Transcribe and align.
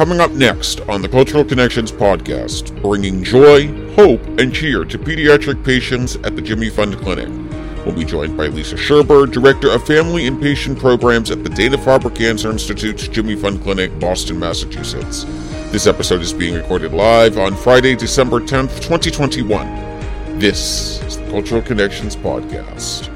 Coming 0.00 0.20
up 0.22 0.30
next 0.30 0.80
on 0.88 1.02
the 1.02 1.10
Cultural 1.10 1.44
Connections 1.44 1.92
podcast, 1.92 2.80
bringing 2.80 3.22
joy, 3.22 3.66
hope, 3.96 4.26
and 4.38 4.50
cheer 4.50 4.82
to 4.82 4.98
pediatric 4.98 5.62
patients 5.62 6.16
at 6.24 6.34
the 6.34 6.40
Jimmy 6.40 6.70
Fund 6.70 6.96
Clinic. 6.96 7.28
We'll 7.84 7.94
be 7.94 8.06
joined 8.06 8.34
by 8.34 8.46
Lisa 8.46 8.76
Sherber, 8.76 9.30
Director 9.30 9.70
of 9.70 9.86
Family 9.86 10.26
and 10.26 10.40
Patient 10.40 10.78
Programs 10.78 11.30
at 11.30 11.44
the 11.44 11.50
Dana 11.50 11.76
Farber 11.76 12.16
Cancer 12.16 12.50
Institute's 12.50 13.08
Jimmy 13.08 13.36
Fund 13.36 13.62
Clinic, 13.62 13.90
Boston, 14.00 14.38
Massachusetts. 14.38 15.24
This 15.70 15.86
episode 15.86 16.22
is 16.22 16.32
being 16.32 16.54
recorded 16.54 16.94
live 16.94 17.36
on 17.36 17.54
Friday, 17.54 17.94
December 17.94 18.40
10th, 18.40 18.80
2021. 18.80 20.38
This 20.38 21.02
is 21.02 21.18
the 21.18 21.26
Cultural 21.26 21.60
Connections 21.60 22.16
Podcast. 22.16 23.09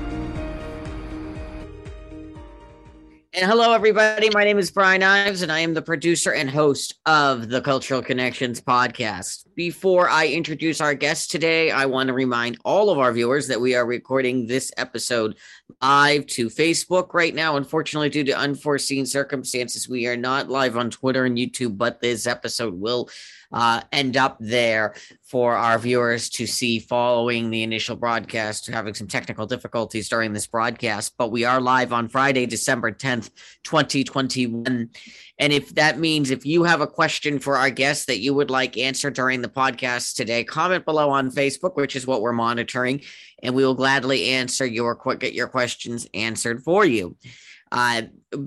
And 3.36 3.50
hello, 3.50 3.72
everybody. 3.72 4.30
My 4.32 4.44
name 4.44 4.60
is 4.60 4.70
Brian 4.70 5.02
Ives, 5.02 5.42
and 5.42 5.50
I 5.50 5.58
am 5.58 5.74
the 5.74 5.82
producer 5.82 6.32
and 6.32 6.48
host 6.48 6.94
of 7.04 7.48
the 7.48 7.60
Cultural 7.60 8.00
Connections 8.00 8.60
podcast. 8.60 9.46
Before 9.56 10.08
I 10.08 10.28
introduce 10.28 10.80
our 10.80 10.94
guest 10.94 11.32
today, 11.32 11.72
I 11.72 11.86
want 11.86 12.06
to 12.06 12.12
remind 12.12 12.58
all 12.64 12.90
of 12.90 12.98
our 12.98 13.12
viewers 13.12 13.48
that 13.48 13.60
we 13.60 13.74
are 13.74 13.86
recording 13.86 14.46
this 14.46 14.70
episode 14.76 15.36
live 15.82 16.26
to 16.26 16.46
Facebook 16.48 17.12
right 17.12 17.34
now. 17.34 17.56
Unfortunately, 17.56 18.08
due 18.08 18.22
to 18.22 18.38
unforeseen 18.38 19.04
circumstances, 19.04 19.88
we 19.88 20.06
are 20.06 20.16
not 20.16 20.48
live 20.48 20.76
on 20.76 20.88
Twitter 20.88 21.24
and 21.24 21.36
YouTube, 21.36 21.76
but 21.76 22.00
this 22.00 22.28
episode 22.28 22.74
will 22.74 23.10
uh, 23.54 23.80
end 23.92 24.16
up 24.16 24.36
there 24.40 24.94
for 25.22 25.54
our 25.54 25.78
viewers 25.78 26.28
to 26.28 26.46
see 26.46 26.80
following 26.80 27.50
the 27.50 27.62
initial 27.62 27.94
broadcast, 27.94 28.66
having 28.66 28.94
some 28.94 29.06
technical 29.06 29.46
difficulties 29.46 30.08
during 30.08 30.32
this 30.32 30.48
broadcast. 30.48 31.14
But 31.16 31.30
we 31.30 31.44
are 31.44 31.60
live 31.60 31.92
on 31.92 32.08
Friday, 32.08 32.46
December 32.46 32.90
10th, 32.90 33.30
2021. 33.62 34.90
And 35.38 35.52
if 35.52 35.72
that 35.76 36.00
means 36.00 36.30
if 36.32 36.44
you 36.44 36.64
have 36.64 36.80
a 36.80 36.86
question 36.86 37.38
for 37.38 37.56
our 37.56 37.70
guests 37.70 38.06
that 38.06 38.18
you 38.18 38.34
would 38.34 38.50
like 38.50 38.76
answered 38.76 39.14
during 39.14 39.40
the 39.40 39.48
podcast 39.48 40.16
today, 40.16 40.42
comment 40.42 40.84
below 40.84 41.10
on 41.10 41.30
Facebook, 41.30 41.76
which 41.76 41.94
is 41.94 42.08
what 42.08 42.22
we're 42.22 42.32
monitoring, 42.32 43.02
and 43.40 43.54
we 43.54 43.64
will 43.64 43.74
gladly 43.74 44.30
answer 44.30 44.66
your 44.66 44.98
get 45.18 45.32
your 45.32 45.48
questions 45.48 46.08
answered 46.12 46.62
for 46.64 46.84
you. 46.84 47.16
Uh, 47.74 48.02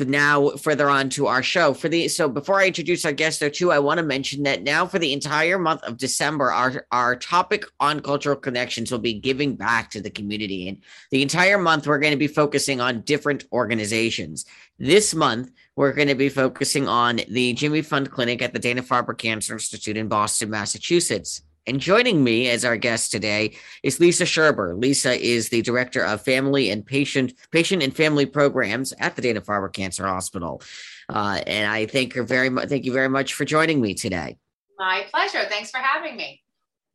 now 0.06 0.50
further 0.52 0.90
on 0.90 1.10
to 1.10 1.28
our 1.28 1.44
show 1.44 1.74
for 1.74 1.90
the 1.90 2.08
so 2.08 2.28
before 2.28 2.60
I 2.60 2.68
introduce 2.68 3.06
our 3.06 3.12
guest 3.12 3.40
though 3.40 3.50
too, 3.50 3.72
I 3.72 3.80
want 3.80 3.98
to 4.00 4.04
mention 4.04 4.44
that 4.44 4.64
now 4.64 4.86
for 4.86 5.00
the 5.00 5.14
entire 5.14 5.58
month 5.58 5.84
of 5.84 5.98
December, 5.98 6.52
our 6.52 6.86
our 6.92 7.16
topic 7.16 7.66
on 7.80 8.00
cultural 8.00 8.36
connections 8.36 8.92
will 8.92 9.00
be 9.00 9.14
giving 9.14 9.56
back 9.56 9.92
to 9.92 10.02
the 10.02 10.10
community, 10.10 10.70
and 10.70 10.82
the 11.12 11.22
entire 11.22 11.58
month 11.58 11.88
we're 11.88 12.00
going 12.00 12.12
to 12.12 12.18
be 12.18 12.28
focusing 12.28 12.82
on 12.82 13.02
different 13.02 13.46
organizations. 13.52 14.46
This 14.80 15.14
month 15.14 15.52
we're 15.76 15.94
going 15.94 16.08
to 16.08 16.16
be 16.16 16.30
focusing 16.30 16.88
on 16.88 17.22
the 17.30 17.54
Jimmy 17.54 17.82
Fund 17.82 18.12
Clinic 18.12 18.42
at 18.42 18.54
the 18.54 18.60
Dana 18.60 18.82
Farber 18.82 19.18
Cancer 19.18 19.54
Institute 19.54 19.98
in 19.98 20.08
Boston, 20.08 20.50
Massachusetts. 20.50 21.44
And 21.68 21.82
joining 21.82 22.24
me 22.24 22.50
as 22.50 22.64
our 22.64 22.78
guest 22.78 23.12
today 23.12 23.58
is 23.84 24.00
Lisa 24.00 24.24
Sherber. 24.24 24.82
Lisa 24.82 25.22
is 25.22 25.50
the 25.50 25.62
director 25.62 26.02
of 26.02 26.22
family 26.22 26.70
and 26.70 26.86
patient 26.86 27.34
patient 27.52 27.84
and 27.84 27.94
family 27.94 28.26
programs 28.26 28.94
at 29.00 29.18
the 29.18 29.22
Dana 29.22 29.42
Farber 29.42 29.72
Cancer 29.72 30.08
Hospital. 30.08 30.62
Uh, 31.10 31.42
and 31.46 31.70
I 31.70 31.86
thank 31.86 32.14
her 32.14 32.24
very 32.24 32.50
much. 32.50 32.70
Thank 32.70 32.86
you 32.86 32.94
very 32.94 33.10
much 33.10 33.34
for 33.34 33.44
joining 33.44 33.82
me 33.82 33.94
today. 33.94 34.38
My 34.78 35.08
pleasure. 35.12 35.44
Thanks 35.50 35.70
for 35.70 35.80
having 35.80 36.16
me. 36.16 36.42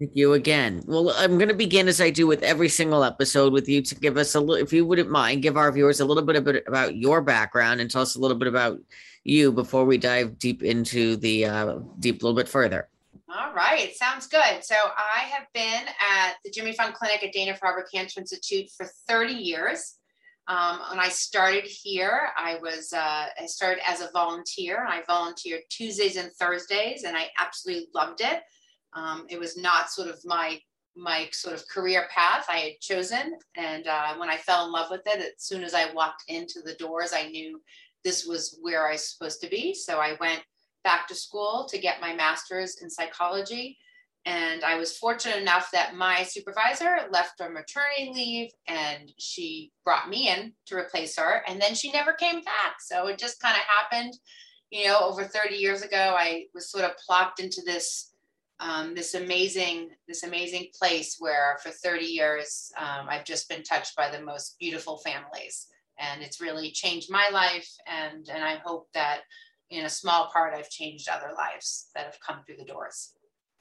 Thank 0.01 0.13
you 0.15 0.33
again. 0.33 0.83
Well, 0.87 1.11
I'm 1.11 1.37
going 1.37 1.49
to 1.49 1.55
begin 1.55 1.87
as 1.87 2.01
I 2.01 2.09
do 2.09 2.27
with 2.27 2.43
every 2.43 2.71
single 2.71 3.05
episode 3.05 3.53
with 3.53 3.69
you 3.69 3.83
to 3.83 3.95
give 3.95 4.17
us 4.17 4.35
a 4.35 4.41
little, 4.41 4.65
if 4.65 4.73
you 4.73 4.87
wouldn't 4.87 5.11
mind, 5.11 5.43
give 5.43 5.59
our 5.59 5.71
viewers 5.71 6.01
a 6.01 6.05
little 6.07 6.25
bit 6.25 6.65
about 6.67 6.97
your 6.97 7.21
background 7.21 7.83
and 7.83 7.91
tell 7.91 8.03
us 8.03 8.17
a 8.17 8.21
little 8.21 8.39
bit 8.39 8.49
about 8.49 8.79
you 9.23 9.53
before 9.53 9.85
we 9.85 9.99
dive 9.99 10.39
deep 10.39 10.63
into 10.63 11.17
the 11.17 11.45
uh, 11.45 11.79
deep 11.99 12.23
a 12.23 12.27
little 12.27 12.37
bit 12.37 12.49
further. 12.49 12.89
All 13.35 13.55
right, 13.55 13.97
sounds 13.97 14.27
good. 14.27 14.63
So 14.63 14.75
I 14.75 15.21
have 15.21 15.47
been 15.55 15.87
at 16.01 16.35
the 16.45 16.51
Jimmy 16.51 16.73
Fund 16.73 16.93
Clinic 16.93 17.25
at 17.25 17.33
Dana 17.33 17.55
Farber 17.55 17.85
Cancer 17.91 18.21
Institute 18.21 18.69
for 18.77 18.85
30 19.09 19.33
years. 19.33 19.97
Um, 20.49 20.81
when 20.91 21.01
I 21.01 21.09
started 21.09 21.65
here, 21.65 22.29
I 22.37 22.59
was 22.61 22.93
uh, 22.93 23.27
I 23.41 23.47
started 23.47 23.81
as 23.89 24.03
a 24.03 24.11
volunteer. 24.13 24.85
I 24.87 25.01
volunteered 25.07 25.63
Tuesdays 25.71 26.17
and 26.17 26.31
Thursdays, 26.33 27.05
and 27.05 27.17
I 27.17 27.29
absolutely 27.39 27.89
loved 27.95 28.21
it. 28.21 28.43
Um, 28.93 29.25
it 29.31 29.41
was 29.41 29.57
not 29.57 29.91
sort 29.91 30.09
of 30.09 30.19
my 30.27 30.61
my 30.95 31.29
sort 31.33 31.55
of 31.55 31.67
career 31.69 32.09
path 32.15 32.45
I 32.51 32.59
had 32.59 32.81
chosen, 32.81 33.39
and 33.57 33.87
uh, 33.87 34.15
when 34.17 34.29
I 34.29 34.37
fell 34.37 34.67
in 34.67 34.73
love 34.73 34.91
with 34.91 35.07
it, 35.07 35.21
as 35.21 35.33
soon 35.39 35.65
as 35.65 35.73
I 35.73 35.91
walked 35.95 36.25
into 36.29 36.61
the 36.61 36.75
doors, 36.75 37.15
I 37.15 37.29
knew 37.29 37.63
this 38.05 38.27
was 38.27 38.59
where 38.61 38.89
I 38.89 38.93
was 38.93 39.09
supposed 39.09 39.41
to 39.41 39.49
be. 39.49 39.73
So 39.73 40.01
I 40.01 40.17
went 40.21 40.43
back 40.85 41.09
to 41.09 41.15
school 41.15 41.67
to 41.71 41.79
get 41.79 42.01
my 42.01 42.15
master's 42.15 42.81
in 42.83 42.91
psychology. 42.91 43.79
And 44.25 44.63
I 44.63 44.77
was 44.77 44.97
fortunate 44.97 45.39
enough 45.39 45.71
that 45.73 45.97
my 45.97 46.23
supervisor 46.23 46.97
left 47.11 47.41
on 47.41 47.55
maternity 47.55 48.13
leave 48.15 48.51
and 48.69 49.13
she 49.19 49.73
brought 49.85 50.09
me 50.09 50.29
in 50.29 50.53
to 50.67 50.77
replace 50.77 51.17
her. 51.19 51.43
And 51.49 51.61
then 51.61 51.75
she 51.75 51.91
never 51.91 52.13
came 52.13 52.41
back. 52.43 52.77
So 52.81 53.09
it 53.09 53.19
just 53.19 53.41
kind 53.41 53.57
of 53.57 53.63
happened, 53.63 54.15
you 54.71 54.87
know, 54.87 55.01
over 55.01 55.25
30 55.25 55.57
years 55.57 55.83
ago, 55.83 56.15
I 56.17 56.45
was 56.55 56.71
sort 56.71 56.85
of 56.85 56.97
plopped 56.99 57.41
into 57.41 57.63
this. 57.65 58.09
Um, 58.61 58.95
this 58.95 59.15
amazing, 59.15 59.91
this 60.07 60.23
amazing 60.23 60.69
place 60.79 61.17
where 61.19 61.59
for 61.65 61.71
30 61.71 62.05
years 62.05 62.71
um, 62.79 63.09
I've 63.09 63.25
just 63.25 63.49
been 63.49 63.65
touched 63.65 63.97
by 63.97 64.09
the 64.09 64.23
most 64.23 64.57
beautiful 64.61 64.99
families, 64.99 65.67
and 65.99 66.23
it's 66.23 66.41
really 66.41 66.71
changed 66.71 67.11
my 67.11 67.29
life. 67.33 67.69
And 67.89 68.29
and 68.33 68.45
I 68.45 68.61
hope 68.65 68.87
that 68.95 69.23
in 69.73 69.85
a 69.85 69.91
small 69.91 70.31
part, 70.33 70.55
I've 70.55 70.71
changed 70.71 71.09
other 71.09 71.33
lives 71.37 71.89
that 71.95 72.05
have 72.05 72.19
come 72.21 72.43
through 72.45 72.57
the 72.59 72.65
doors. 72.65 73.13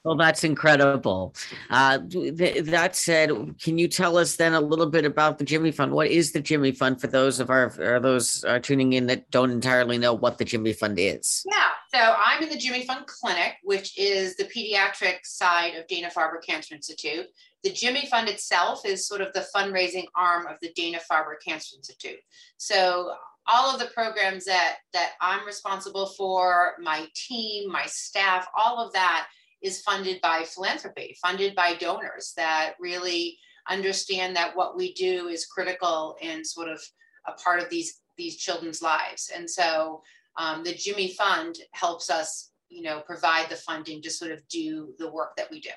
Well, 0.04 0.16
that's 0.16 0.44
incredible. 0.44 1.36
Uh, 1.70 2.00
th- 2.10 2.66
that 2.66 2.96
said, 2.96 3.30
can 3.62 3.78
you 3.78 3.88
tell 3.88 4.18
us 4.18 4.36
then 4.36 4.54
a 4.54 4.60
little 4.60 4.88
bit 4.88 5.06
about 5.06 5.38
the 5.38 5.46
Jimmy 5.46 5.72
Fund? 5.72 5.92
What 5.92 6.08
is 6.08 6.32
the 6.32 6.42
Jimmy 6.42 6.72
Fund 6.72 7.00
for 7.00 7.06
those 7.06 7.40
of 7.40 7.52
our 7.52 8.00
those 8.00 8.44
are 8.44 8.60
tuning 8.60 8.94
in 8.94 9.06
that 9.08 9.30
don't 9.30 9.52
entirely 9.52 10.00
know 10.00 10.14
what 10.14 10.40
the 10.40 10.46
Jimmy 10.46 10.74
Fund 10.74 10.98
is? 10.98 11.46
Yeah, 11.46 11.70
so 11.94 12.16
I'm 12.18 12.42
in 12.42 12.50
the 12.50 12.58
Jimmy 12.58 12.84
Fund 12.84 13.06
Clinic, 13.06 13.58
which 13.64 13.96
is 13.96 14.36
the 14.38 14.46
pediatric 14.46 15.20
side 15.24 15.76
of 15.76 15.86
Dana 15.86 16.10
Farber 16.10 16.44
Cancer 16.44 16.74
Institute. 16.74 17.28
The 17.64 17.72
Jimmy 17.72 18.08
Fund 18.08 18.28
itself 18.28 18.86
is 18.86 19.08
sort 19.08 19.22
of 19.22 19.34
the 19.34 19.46
fundraising 19.56 20.06
arm 20.16 20.48
of 20.48 20.58
the 20.62 20.72
Dana 20.74 21.00
Farber 21.10 21.36
Cancer 21.46 21.76
Institute. 21.78 22.20
So 22.58 23.14
all 23.48 23.74
of 23.74 23.80
the 23.80 23.88
programs 23.94 24.46
that 24.46 24.78
that 24.94 25.12
I'm 25.22 25.46
responsible 25.46 26.08
for, 26.08 26.74
my 26.82 27.08
team, 27.16 27.72
my 27.72 27.86
staff, 27.86 28.48
all 28.56 28.80
of 28.80 28.94
that 28.94 29.28
is 29.62 29.82
funded 29.82 30.20
by 30.22 30.44
philanthropy, 30.44 31.16
funded 31.22 31.56
by 31.56 31.76
donors 31.76 32.34
that 32.36 32.74
really 32.80 33.38
understand 33.70 34.36
that 34.36 34.56
what 34.56 34.76
we 34.76 34.94
do 34.94 35.28
is 35.28 35.46
critical 35.46 36.18
and 36.22 36.46
sort 36.46 36.68
of 36.68 36.82
a 37.28 37.34
part 37.34 37.60
of 37.60 37.70
these 37.70 38.00
these 38.18 38.38
children's 38.38 38.82
lives. 38.82 39.32
And 39.36 39.50
so 39.50 40.02
um, 40.38 40.64
the 40.64 40.74
Jimmy 40.74 41.14
Fund 41.14 41.58
helps 41.72 42.10
us, 42.10 42.52
you 42.70 42.82
know, 42.82 43.02
provide 43.02 43.50
the 43.50 43.56
funding 43.56 44.02
to 44.02 44.10
sort 44.10 44.32
of 44.32 44.48
do 44.48 44.94
the 44.98 45.12
work 45.12 45.36
that 45.38 45.50
we 45.50 45.60
do. 45.60 45.72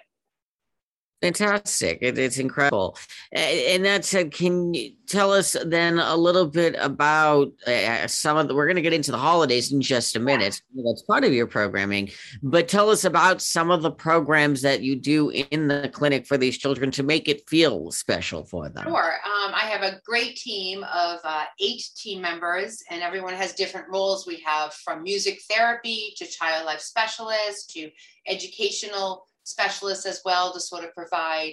Fantastic. 1.25 2.01
It, 2.03 2.19
it's 2.19 2.37
incredible. 2.37 2.99
And 3.33 3.83
that 3.87 4.05
said, 4.05 4.31
can 4.31 4.75
you 4.75 4.93
tell 5.07 5.33
us 5.33 5.57
then 5.65 5.99
a 5.99 6.17
little 6.17 6.47
bit 6.47 6.75
about 6.79 7.51
uh, 7.67 8.07
some 8.07 8.37
of 8.37 8.49
the, 8.49 8.55
we're 8.55 8.67
going 8.67 8.77
to 8.77 8.83
get 8.83 8.93
into 8.93 9.11
the 9.11 9.19
holidays 9.19 9.73
in 9.73 9.81
just 9.81 10.17
a 10.17 10.21
minute. 10.21 10.61
That's 10.75 11.03
part 11.03 11.25
of 11.25 11.33
your 11.33 11.47
programming, 11.47 12.11
but 12.43 12.69
tell 12.69 12.91
us 12.91 13.05
about 13.05 13.41
some 13.41 13.71
of 13.71 13.83
the 13.83 13.91
programs 13.91 14.63
that 14.63 14.83
you 14.83 14.97
do 14.97 15.31
in 15.31 15.69
the 15.69 15.89
clinic 15.93 16.27
for 16.27 16.37
these 16.37 16.59
children 16.59 16.91
to 16.93 17.03
make 17.03 17.29
it 17.29 17.49
feel 17.49 17.91
special 17.91 18.45
for 18.45 18.69
them. 18.69 18.85
Sure. 18.85 19.15
Um, 19.25 19.53
I 19.55 19.67
have 19.71 19.83
a 19.83 20.01
great 20.05 20.37
team 20.37 20.85
of 20.85 21.21
uh, 21.25 21.45
eight 21.61 21.83
team 21.97 22.21
members, 22.21 22.83
and 22.91 23.03
everyone 23.03 23.35
has 23.35 23.55
different 23.55 23.89
roles. 23.89 24.27
We 24.27 24.43
have 24.45 24.75
from 24.75 25.03
music 25.03 25.41
therapy 25.51 26.15
to 26.19 26.27
child 26.27 26.67
life 26.67 26.81
specialist 26.81 27.71
to 27.71 27.91
educational 28.27 29.27
specialists 29.45 30.07
as 30.07 30.21
well 30.25 30.53
to 30.53 30.61
sort 30.61 30.85
of 30.85 30.95
provide 30.95 31.53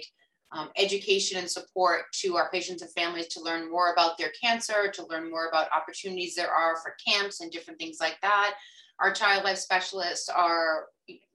um, 0.52 0.68
education 0.76 1.38
and 1.38 1.50
support 1.50 2.02
to 2.12 2.36
our 2.36 2.50
patients 2.50 2.82
and 2.82 2.90
families 2.92 3.28
to 3.28 3.40
learn 3.40 3.70
more 3.70 3.92
about 3.92 4.18
their 4.18 4.32
cancer, 4.40 4.90
to 4.92 5.06
learn 5.06 5.30
more 5.30 5.48
about 5.48 5.68
opportunities 5.74 6.34
there 6.34 6.50
are 6.50 6.76
for 6.76 6.94
camps 7.06 7.40
and 7.40 7.50
different 7.50 7.78
things 7.78 7.98
like 8.00 8.18
that. 8.20 8.54
Our 9.00 9.12
child 9.12 9.44
life 9.44 9.58
specialists 9.58 10.28
are 10.28 10.86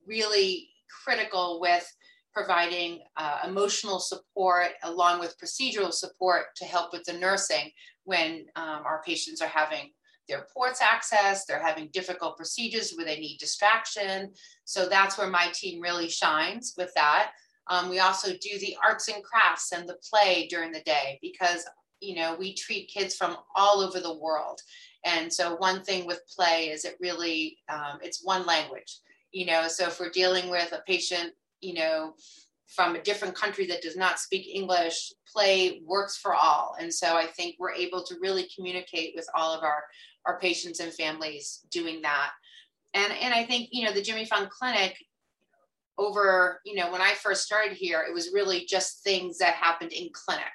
really 0.06 0.70
critical 1.04 1.60
with 1.60 1.92
providing 2.34 3.00
uh, 3.18 3.40
emotional 3.48 4.00
support 4.00 4.70
along 4.84 5.20
with 5.20 5.36
procedural 5.40 5.92
support 5.92 6.56
to 6.56 6.66
help 6.66 6.94
with 6.94 7.04
the 7.06 7.14
nursing 7.14 7.72
when 8.04 8.46
um, 8.56 8.84
our 8.86 9.02
patients 9.04 9.42
are 9.42 9.48
having 9.48 9.90
their 10.28 10.48
ports 10.54 10.82
access, 10.82 11.46
they're 11.46 11.64
having 11.64 11.90
difficult 11.94 12.38
procedures 12.38 12.94
where 12.96 13.06
they 13.06 13.20
need 13.20 13.38
distraction. 13.38 14.32
So 14.66 14.88
that's 14.88 15.18
where 15.18 15.30
my 15.30 15.48
team 15.54 15.82
really 15.82 16.10
shines 16.10 16.74
with 16.78 16.94
that. 16.96 17.32
Um, 17.70 17.90
we 17.90 18.00
also 18.00 18.32
do 18.32 18.60
the 18.60 18.78
arts 18.84 19.10
and 19.10 19.24
crafts 19.24 19.72
and 19.72 19.88
the 19.88 19.98
play 20.10 20.48
during 20.50 20.72
the 20.72 20.82
day 20.82 21.20
because 21.22 21.66
you 22.00 22.16
know, 22.16 22.36
we 22.38 22.54
treat 22.54 22.90
kids 22.90 23.16
from 23.16 23.38
all 23.56 23.80
over 23.82 24.00
the 24.00 24.18
world. 24.18 24.62
And 25.06 25.32
so 25.32 25.56
one 25.56 25.84
thing 25.84 26.06
with 26.06 26.22
play 26.34 26.70
is 26.70 26.86
it 26.86 26.98
really, 27.00 27.58
um, 27.70 28.00
it's 28.02 28.24
one 28.24 28.46
language, 28.46 29.00
you 29.32 29.46
know, 29.46 29.68
so 29.68 29.88
if 29.88 30.00
we're 30.00 30.10
dealing 30.10 30.50
with 30.50 30.72
a 30.74 30.84
patient, 30.86 31.34
you 31.62 31.74
know, 31.74 32.14
from 32.68 32.96
a 32.96 33.02
different 33.02 33.36
country 33.36 33.66
that 33.68 33.82
does 33.82 33.96
not 33.96 34.20
speak 34.20 34.48
English, 34.54 35.12
play 35.32 35.82
works 35.86 36.18
for 36.18 36.36
all. 36.36 36.76
And 36.80 36.94
so 36.94 37.16
I 37.16 37.26
think 37.26 37.56
we're 37.58 37.74
able 37.74 38.04
to 38.04 38.16
really 38.22 38.50
communicate 38.54 39.14
with 39.16 39.28
all 39.34 39.54
of 39.54 39.64
our, 39.64 39.84
our 40.26 40.40
patients 40.40 40.80
and 40.80 40.94
families 40.94 41.62
doing 41.72 42.02
that. 42.02 42.32
And, 42.94 43.14
and 43.22 43.34
I 43.34 43.46
think, 43.46 43.70
you 43.72 43.86
know, 43.86 43.94
the 43.94 44.02
Jimmy 44.02 44.26
Fund 44.26 44.50
Clinic 44.50 44.98
over, 45.98 46.62
you 46.66 46.76
know, 46.76 46.92
when 46.92 47.02
I 47.02 47.14
first 47.14 47.44
started 47.44 47.76
here, 47.76 48.06
it 48.08 48.14
was 48.14 48.32
really 48.34 48.66
just 48.66 49.04
things 49.04 49.38
that 49.38 49.54
happened 49.54 49.94
in 49.94 50.10
clinic. 50.14 50.46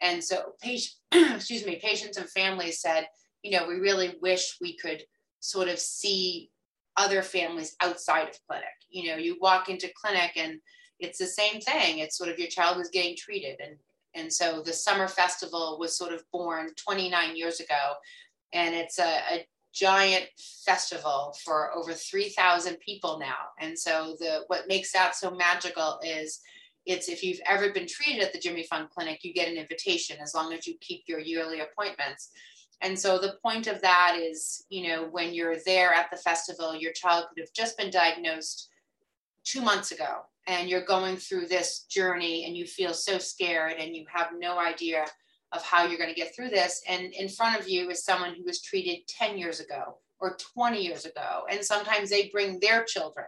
And 0.00 0.24
so 0.24 0.54
patient, 0.62 0.94
excuse 1.12 1.64
me, 1.64 1.76
patients 1.76 2.16
and 2.16 2.28
families 2.30 2.80
said, 2.80 3.06
you 3.42 3.50
know, 3.50 3.66
we 3.66 3.74
really 3.74 4.16
wish 4.20 4.56
we 4.60 4.76
could 4.76 5.02
sort 5.40 5.68
of 5.68 5.78
see 5.78 6.50
other 6.96 7.22
families 7.22 7.76
outside 7.80 8.28
of 8.28 8.38
clinic. 8.48 8.64
You 8.88 9.10
know, 9.10 9.16
you 9.16 9.36
walk 9.40 9.68
into 9.68 9.90
clinic 9.94 10.32
and 10.36 10.60
it's 11.00 11.18
the 11.18 11.26
same 11.26 11.60
thing. 11.60 11.98
It's 11.98 12.16
sort 12.16 12.30
of 12.30 12.38
your 12.38 12.48
child 12.48 12.80
is 12.80 12.90
getting 12.90 13.16
treated. 13.16 13.60
And, 13.60 13.76
and 14.14 14.32
so 14.32 14.62
the 14.62 14.72
summer 14.72 15.08
festival 15.08 15.76
was 15.78 15.96
sort 15.96 16.12
of 16.12 16.22
born 16.30 16.70
29 16.76 17.36
years 17.36 17.60
ago. 17.60 17.94
And 18.52 18.74
it's 18.74 18.98
a, 18.98 19.20
a 19.32 19.46
giant 19.72 20.26
festival 20.64 21.34
for 21.44 21.74
over 21.74 21.92
3,000 21.92 22.78
people 22.80 23.18
now. 23.18 23.50
And 23.58 23.78
so 23.78 24.16
the 24.18 24.44
what 24.48 24.68
makes 24.68 24.92
that 24.92 25.14
so 25.14 25.30
magical 25.30 26.00
is 26.04 26.40
it's 26.86 27.08
if 27.08 27.22
you've 27.22 27.40
ever 27.46 27.70
been 27.72 27.86
treated 27.86 28.22
at 28.22 28.32
the 28.32 28.38
Jimmy 28.38 28.64
Fund 28.64 28.88
Clinic, 28.90 29.20
you 29.22 29.32
get 29.32 29.48
an 29.48 29.56
invitation 29.56 30.16
as 30.20 30.34
long 30.34 30.52
as 30.52 30.66
you 30.66 30.74
keep 30.80 31.04
your 31.06 31.20
yearly 31.20 31.60
appointments. 31.60 32.30
And 32.80 32.98
so 32.98 33.18
the 33.18 33.36
point 33.42 33.66
of 33.66 33.82
that 33.82 34.16
is, 34.18 34.64
you 34.70 34.88
know, 34.88 35.06
when 35.10 35.34
you're 35.34 35.56
there 35.66 35.92
at 35.92 36.10
the 36.10 36.16
festival, 36.16 36.74
your 36.74 36.92
child 36.92 37.26
could 37.28 37.40
have 37.40 37.52
just 37.52 37.76
been 37.76 37.90
diagnosed 37.90 38.70
two 39.44 39.60
months 39.60 39.92
ago 39.92 40.24
and 40.46 40.68
you're 40.68 40.84
going 40.84 41.16
through 41.16 41.46
this 41.46 41.84
journey 41.90 42.44
and 42.46 42.56
you 42.56 42.66
feel 42.66 42.94
so 42.94 43.18
scared 43.18 43.74
and 43.78 43.94
you 43.94 44.04
have 44.12 44.30
no 44.38 44.58
idea 44.58 45.04
of 45.52 45.62
how 45.62 45.84
you're 45.84 45.98
going 45.98 46.12
to 46.12 46.20
get 46.20 46.34
through 46.34 46.48
this. 46.48 46.80
And 46.88 47.12
in 47.12 47.28
front 47.28 47.60
of 47.60 47.68
you 47.68 47.90
is 47.90 48.04
someone 48.04 48.34
who 48.34 48.44
was 48.44 48.62
treated 48.62 49.06
10 49.08 49.36
years 49.36 49.60
ago 49.60 49.98
or 50.20 50.36
20 50.54 50.80
years 50.80 51.04
ago. 51.04 51.42
And 51.50 51.64
sometimes 51.64 52.10
they 52.10 52.30
bring 52.32 52.60
their 52.60 52.84
children. 52.84 53.26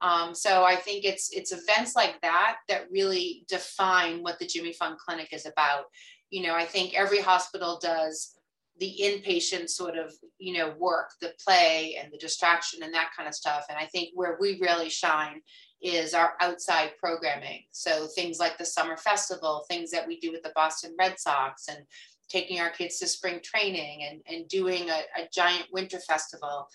Um, 0.00 0.34
so 0.34 0.62
I 0.62 0.76
think 0.76 1.04
it's 1.04 1.30
it's 1.32 1.52
events 1.52 1.96
like 1.96 2.20
that 2.20 2.58
that 2.68 2.90
really 2.90 3.44
define 3.48 4.22
what 4.22 4.38
the 4.38 4.46
Jimmy 4.46 4.72
Fund 4.72 4.98
Clinic 4.98 5.28
is 5.32 5.46
about. 5.46 5.84
You 6.30 6.42
know, 6.42 6.54
I 6.54 6.64
think 6.64 6.94
every 6.94 7.20
hospital 7.20 7.78
does 7.80 8.32
the 8.78 8.94
inpatient 9.02 9.70
sort 9.70 9.96
of 9.96 10.12
you 10.38 10.58
know 10.58 10.74
work, 10.78 11.12
the 11.22 11.32
play 11.42 11.96
and 11.98 12.12
the 12.12 12.18
distraction 12.18 12.82
and 12.82 12.92
that 12.92 13.10
kind 13.16 13.26
of 13.26 13.34
stuff. 13.34 13.64
And 13.70 13.78
I 13.78 13.86
think 13.86 14.10
where 14.14 14.36
we 14.38 14.58
really 14.60 14.90
shine 14.90 15.40
is 15.82 16.14
our 16.14 16.34
outside 16.40 16.92
programming. 16.98 17.64
So 17.72 18.06
things 18.06 18.38
like 18.38 18.58
the 18.58 18.64
summer 18.64 18.96
festival, 18.96 19.64
things 19.68 19.90
that 19.90 20.06
we 20.06 20.18
do 20.18 20.32
with 20.32 20.42
the 20.42 20.52
Boston 20.54 20.94
Red 20.98 21.18
Sox, 21.18 21.68
and 21.68 21.78
taking 22.28 22.60
our 22.60 22.70
kids 22.70 22.98
to 22.98 23.06
spring 23.06 23.40
training 23.42 24.02
and, 24.02 24.20
and 24.26 24.48
doing 24.48 24.88
a, 24.90 25.02
a 25.20 25.28
giant 25.32 25.66
winter 25.72 26.00
festival 26.00 26.68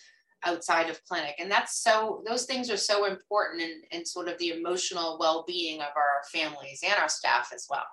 outside 0.44 0.90
of 0.90 1.04
clinic. 1.06 1.36
And 1.40 1.52
that's 1.52 1.82
so, 1.84 2.24
those 2.26 2.46
things 2.46 2.70
are 2.70 2.78
so 2.78 3.06
important 3.06 3.62
in, 3.62 3.82
in 3.92 4.06
sort 4.06 4.28
of 4.28 4.38
the 4.38 4.50
emotional 4.50 5.18
well 5.20 5.44
being 5.48 5.82
of 5.82 5.90
our 5.96 6.24
families 6.32 6.82
and 6.84 6.96
our 7.00 7.10
staff 7.10 7.52
as 7.54 7.68
well. 7.70 7.86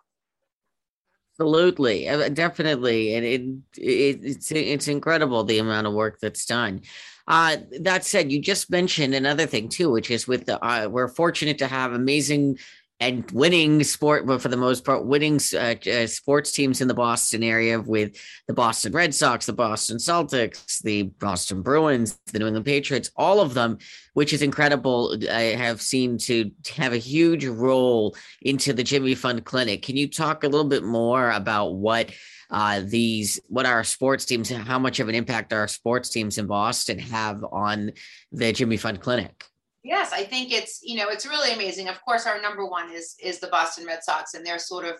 Absolutely, 1.40 2.08
uh, 2.08 2.28
definitely, 2.30 3.14
and 3.14 3.24
it, 3.24 3.42
it, 3.80 4.20
it's 4.24 4.50
it's 4.50 4.88
incredible 4.88 5.44
the 5.44 5.60
amount 5.60 5.86
of 5.86 5.92
work 5.92 6.18
that's 6.20 6.44
done. 6.44 6.80
Uh, 7.28 7.58
that 7.80 8.06
said, 8.06 8.32
you 8.32 8.40
just 8.40 8.70
mentioned 8.70 9.14
another 9.14 9.46
thing 9.46 9.68
too, 9.68 9.90
which 9.90 10.10
is 10.10 10.26
with 10.26 10.46
the 10.46 10.64
uh, 10.64 10.88
we're 10.88 11.08
fortunate 11.08 11.58
to 11.58 11.66
have 11.66 11.92
amazing 11.92 12.58
and 13.00 13.30
winning 13.30 13.84
sport, 13.84 14.26
but 14.26 14.42
for 14.42 14.48
the 14.48 14.56
most 14.56 14.84
part, 14.84 15.04
winning 15.04 15.38
uh, 15.54 15.74
uh, 15.88 16.06
sports 16.06 16.50
teams 16.50 16.80
in 16.80 16.88
the 16.88 16.94
Boston 16.94 17.44
area 17.44 17.78
with 17.80 18.16
the 18.48 18.54
Boston 18.54 18.92
Red 18.92 19.14
Sox, 19.14 19.46
the 19.46 19.52
Boston 19.52 19.98
Celtics, 19.98 20.80
the 20.82 21.04
Boston 21.04 21.62
Bruins, 21.62 22.18
the 22.32 22.40
New 22.40 22.46
England 22.46 22.66
Patriots, 22.66 23.10
all 23.14 23.40
of 23.40 23.54
them, 23.54 23.78
which 24.14 24.32
is 24.32 24.42
incredible. 24.42 25.16
I 25.30 25.54
have 25.54 25.80
seen 25.80 26.18
to 26.18 26.50
have 26.74 26.92
a 26.92 26.98
huge 26.98 27.44
role 27.44 28.16
into 28.42 28.72
the 28.72 28.82
Jimmy 28.82 29.14
Fund 29.14 29.44
Clinic. 29.44 29.82
Can 29.82 29.96
you 29.96 30.08
talk 30.08 30.42
a 30.42 30.48
little 30.48 30.68
bit 30.68 30.82
more 30.82 31.30
about 31.30 31.74
what? 31.74 32.10
Uh, 32.50 32.82
these 32.84 33.40
what 33.48 33.66
our 33.66 33.84
sports 33.84 34.24
teams 34.24 34.50
how 34.50 34.78
much 34.78 35.00
of 35.00 35.08
an 35.08 35.14
impact 35.14 35.52
our 35.52 35.68
sports 35.68 36.08
teams 36.08 36.38
in 36.38 36.46
Boston 36.46 36.98
have 36.98 37.44
on 37.52 37.92
the 38.32 38.52
Jimmy 38.52 38.76
Fund 38.76 39.00
Clinic. 39.00 39.44
Yes, 39.84 40.12
I 40.12 40.24
think 40.24 40.52
it's 40.52 40.80
you 40.82 40.96
know 40.96 41.08
it's 41.08 41.26
really 41.26 41.52
amazing. 41.52 41.88
Of 41.88 42.02
course, 42.04 42.26
our 42.26 42.40
number 42.40 42.66
one 42.66 42.90
is 42.90 43.16
is 43.22 43.38
the 43.38 43.48
Boston 43.48 43.86
Red 43.86 44.02
Sox, 44.02 44.34
and 44.34 44.44
they're 44.44 44.58
sort 44.58 44.84
of 44.84 44.96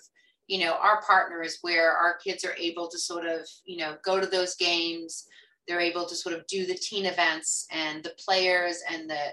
you 0.46 0.60
know 0.60 0.74
our 0.74 1.02
partners 1.02 1.58
where 1.62 1.92
our 1.92 2.16
kids 2.18 2.44
are 2.44 2.54
able 2.58 2.88
to 2.88 2.98
sort 2.98 3.26
of 3.26 3.40
you 3.64 3.78
know 3.78 3.96
go 4.04 4.20
to 4.20 4.26
those 4.26 4.54
games. 4.54 5.26
They're 5.66 5.80
able 5.80 6.06
to 6.06 6.14
sort 6.14 6.34
of 6.34 6.46
do 6.46 6.64
the 6.64 6.74
teen 6.74 7.06
events, 7.06 7.66
and 7.70 8.02
the 8.02 8.14
players 8.24 8.82
and 8.90 9.08
the 9.08 9.32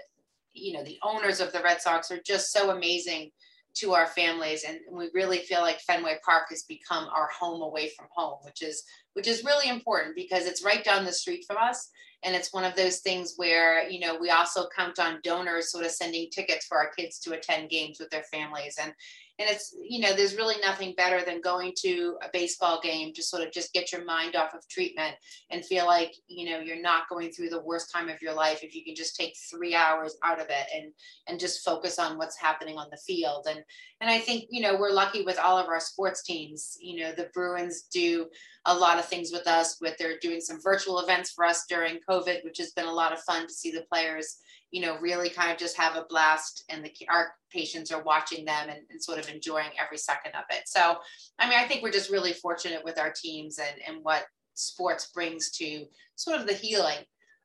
you 0.52 0.72
know 0.72 0.84
the 0.84 0.98
owners 1.02 1.40
of 1.40 1.52
the 1.52 1.62
Red 1.62 1.80
Sox 1.80 2.10
are 2.10 2.20
just 2.24 2.50
so 2.52 2.70
amazing 2.70 3.30
to 3.76 3.94
our 3.94 4.06
families 4.06 4.64
and 4.66 4.78
we 4.90 5.10
really 5.14 5.38
feel 5.38 5.60
like 5.60 5.80
Fenway 5.80 6.18
Park 6.24 6.46
has 6.50 6.64
become 6.64 7.08
our 7.14 7.28
home 7.38 7.62
away 7.62 7.90
from 7.96 8.06
home 8.10 8.38
which 8.42 8.62
is 8.62 8.82
which 9.12 9.28
is 9.28 9.44
really 9.44 9.68
important 9.68 10.14
because 10.16 10.46
it's 10.46 10.64
right 10.64 10.84
down 10.84 11.04
the 11.04 11.12
street 11.12 11.44
from 11.46 11.56
us 11.58 11.90
and 12.22 12.34
it's 12.34 12.52
one 12.52 12.64
of 12.64 12.74
those 12.74 12.98
things 13.00 13.34
where 13.36 13.88
you 13.88 14.00
know 14.00 14.16
we 14.18 14.30
also 14.30 14.66
count 14.76 14.98
on 14.98 15.20
donors 15.22 15.70
sort 15.70 15.84
of 15.84 15.90
sending 15.90 16.28
tickets 16.30 16.66
for 16.66 16.78
our 16.78 16.90
kids 16.96 17.18
to 17.18 17.32
attend 17.32 17.70
games 17.70 17.98
with 18.00 18.10
their 18.10 18.24
families 18.32 18.76
and 18.82 18.92
and 19.38 19.48
it's 19.50 19.74
you 19.82 20.00
know 20.00 20.14
there's 20.14 20.36
really 20.36 20.54
nothing 20.62 20.94
better 20.96 21.24
than 21.24 21.40
going 21.40 21.72
to 21.76 22.16
a 22.22 22.28
baseball 22.32 22.80
game 22.82 23.12
to 23.12 23.22
sort 23.22 23.42
of 23.42 23.52
just 23.52 23.72
get 23.72 23.92
your 23.92 24.04
mind 24.04 24.34
off 24.34 24.54
of 24.54 24.66
treatment 24.68 25.14
and 25.50 25.64
feel 25.64 25.86
like 25.86 26.14
you 26.26 26.48
know 26.48 26.58
you're 26.58 26.80
not 26.80 27.08
going 27.08 27.30
through 27.30 27.50
the 27.50 27.62
worst 27.62 27.92
time 27.92 28.08
of 28.08 28.20
your 28.22 28.32
life 28.32 28.62
if 28.62 28.74
you 28.74 28.84
can 28.84 28.94
just 28.94 29.16
take 29.16 29.34
three 29.50 29.74
hours 29.74 30.16
out 30.24 30.40
of 30.40 30.46
it 30.48 30.66
and 30.74 30.92
and 31.28 31.40
just 31.40 31.64
focus 31.64 31.98
on 31.98 32.16
what's 32.16 32.38
happening 32.38 32.78
on 32.78 32.88
the 32.90 32.96
field. 32.96 33.46
And 33.48 33.62
and 34.00 34.10
i 34.10 34.18
think 34.18 34.44
you 34.50 34.62
know 34.62 34.76
we're 34.76 34.92
lucky 34.92 35.22
with 35.22 35.38
all 35.38 35.58
of 35.58 35.68
our 35.68 35.80
sports 35.80 36.22
teams. 36.22 36.76
You 36.80 37.00
know 37.00 37.12
the 37.12 37.30
bruins 37.34 37.82
do 37.82 38.26
a 38.66 38.74
lot 38.74 38.98
of 38.98 39.04
things 39.04 39.30
with 39.32 39.46
us 39.46 39.78
with 39.80 39.96
they're 39.98 40.18
doing 40.20 40.40
some 40.40 40.60
virtual 40.60 41.00
events 41.00 41.30
for 41.30 41.44
us 41.44 41.64
during 41.68 41.98
covid 42.08 42.44
which 42.44 42.58
has 42.58 42.72
been 42.72 42.86
a 42.86 42.92
lot 42.92 43.12
of 43.12 43.20
fun 43.20 43.46
to 43.46 43.52
see 43.52 43.70
the 43.70 43.86
players 43.92 44.38
you 44.70 44.80
know, 44.80 44.98
really 44.98 45.30
kind 45.30 45.50
of 45.50 45.58
just 45.58 45.76
have 45.76 45.96
a 45.96 46.04
blast 46.08 46.64
and 46.68 46.84
the 46.84 46.92
our 47.08 47.32
patients 47.50 47.92
are 47.92 48.02
watching 48.02 48.44
them 48.44 48.68
and, 48.68 48.80
and, 48.90 49.02
sort 49.02 49.18
of 49.18 49.28
enjoying 49.28 49.70
every 49.80 49.96
second 49.96 50.32
of 50.34 50.44
it. 50.50 50.62
So, 50.66 50.96
I 51.38 51.48
mean, 51.48 51.58
I 51.58 51.66
think 51.66 51.82
we're 51.82 51.92
just 51.92 52.10
really 52.10 52.32
fortunate 52.32 52.84
with 52.84 52.98
our 52.98 53.12
teams 53.12 53.58
and, 53.58 53.80
and 53.86 54.04
what 54.04 54.24
sports 54.54 55.10
brings 55.14 55.50
to 55.52 55.86
sort 56.16 56.40
of 56.40 56.46
the 56.46 56.52
healing 56.52 56.98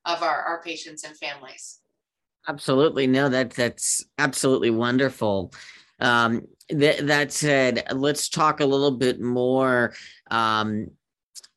of 0.04 0.22
our, 0.22 0.42
our 0.42 0.62
patients 0.62 1.04
and 1.04 1.16
families. 1.16 1.78
Absolutely. 2.48 3.06
No, 3.06 3.28
that 3.28 3.50
that's 3.50 4.04
absolutely 4.18 4.70
wonderful. 4.70 5.52
Um, 6.00 6.42
that, 6.70 7.06
that 7.06 7.30
said, 7.30 7.84
let's 7.92 8.28
talk 8.28 8.60
a 8.60 8.66
little 8.66 8.90
bit 8.90 9.20
more 9.20 9.94
um, 10.30 10.88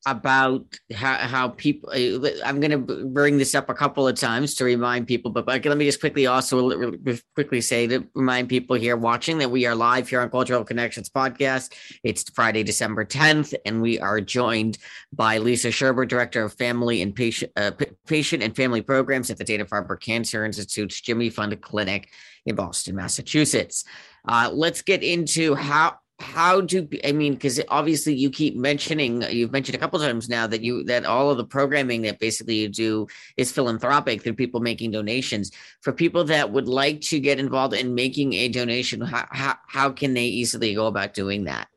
about 0.06 0.64
how, 0.94 1.16
how 1.16 1.50
people 1.50 1.90
uh, 1.90 2.30
i'm 2.46 2.60
going 2.60 2.72
to 2.72 3.06
bring 3.08 3.38
this 3.38 3.56
up 3.56 3.70
a 3.70 3.74
couple 3.74 4.08
of 4.08 4.16
times 4.16 4.54
to 4.54 4.64
remind 4.64 5.08
people 5.08 5.32
but, 5.32 5.46
but 5.46 5.66
let 5.66 5.78
me 5.78 5.86
just 5.86 6.00
quickly 6.00 6.28
also 6.28 6.94
quickly 7.34 7.60
say 7.60 7.88
to 7.88 8.06
remind 8.14 8.48
people 8.48 8.76
here 8.76 8.96
watching 8.96 9.38
that 9.38 9.50
we 9.50 9.66
are 9.66 9.74
live 9.74 10.08
here 10.08 10.22
on 10.22 10.30
cultural 10.30 10.64
connections 10.64 11.10
podcast. 11.10 11.74
It's 12.04 12.30
friday 12.30 12.64
december 12.64 13.04
10th 13.04 13.54
and 13.66 13.82
we 13.82 14.00
are 14.00 14.22
joined 14.22 14.78
by 15.12 15.40
lisa 15.40 15.70
sherber 15.70 16.08
director 16.08 16.44
of 16.44 16.54
family 16.54 17.02
and 17.02 17.16
patient 17.16 17.52
uh, 17.56 17.72
patient 18.06 18.44
and 18.44 18.56
family 18.56 18.82
programs 18.82 19.30
at 19.30 19.38
the 19.38 19.44
dana-farber 19.44 20.00
cancer 20.00 20.46
institute's 20.46 21.02
jimmy 21.02 21.30
fund 21.30 21.60
clinic 21.62 22.12
in 22.46 22.56
boston 22.56 22.96
massachusetts. 22.96 23.86
Uh, 24.28 24.50
let's 24.52 24.82
get 24.82 25.04
into 25.04 25.56
how 25.56 25.98
how 26.20 26.62
do 26.62 26.88
i 27.04 27.12
mean 27.12 27.34
because 27.34 27.60
obviously 27.68 28.14
you 28.14 28.30
keep 28.30 28.56
mentioning 28.56 29.22
you've 29.30 29.52
mentioned 29.52 29.76
a 29.76 29.78
couple 29.78 30.00
times 30.00 30.30
now 30.30 30.48
that 30.48 30.62
you 30.62 30.82
that 30.86 31.06
all 31.06 31.30
of 31.30 31.36
the 31.36 31.44
programming 31.44 32.04
that 32.04 32.20
basically 32.20 32.56
you 32.56 32.70
do 32.70 33.06
is 33.36 33.52
philanthropic 33.52 34.22
through 34.22 34.34
people 34.34 34.62
making 34.62 34.92
donations. 34.92 35.52
For 35.82 35.92
people 35.92 36.24
that 36.26 36.52
would 36.52 36.70
like 36.70 37.02
to 37.02 37.20
get 37.20 37.38
involved 37.38 37.74
in 37.74 37.96
making 37.96 38.34
a 38.34 38.48
donation 38.48 39.02
how, 39.02 39.28
how, 39.30 39.56
how 39.68 39.92
can 39.92 40.14
they 40.14 40.26
easily 40.26 40.74
go 40.74 40.88
about 40.88 41.14
doing 41.14 41.44
that? 41.46 41.68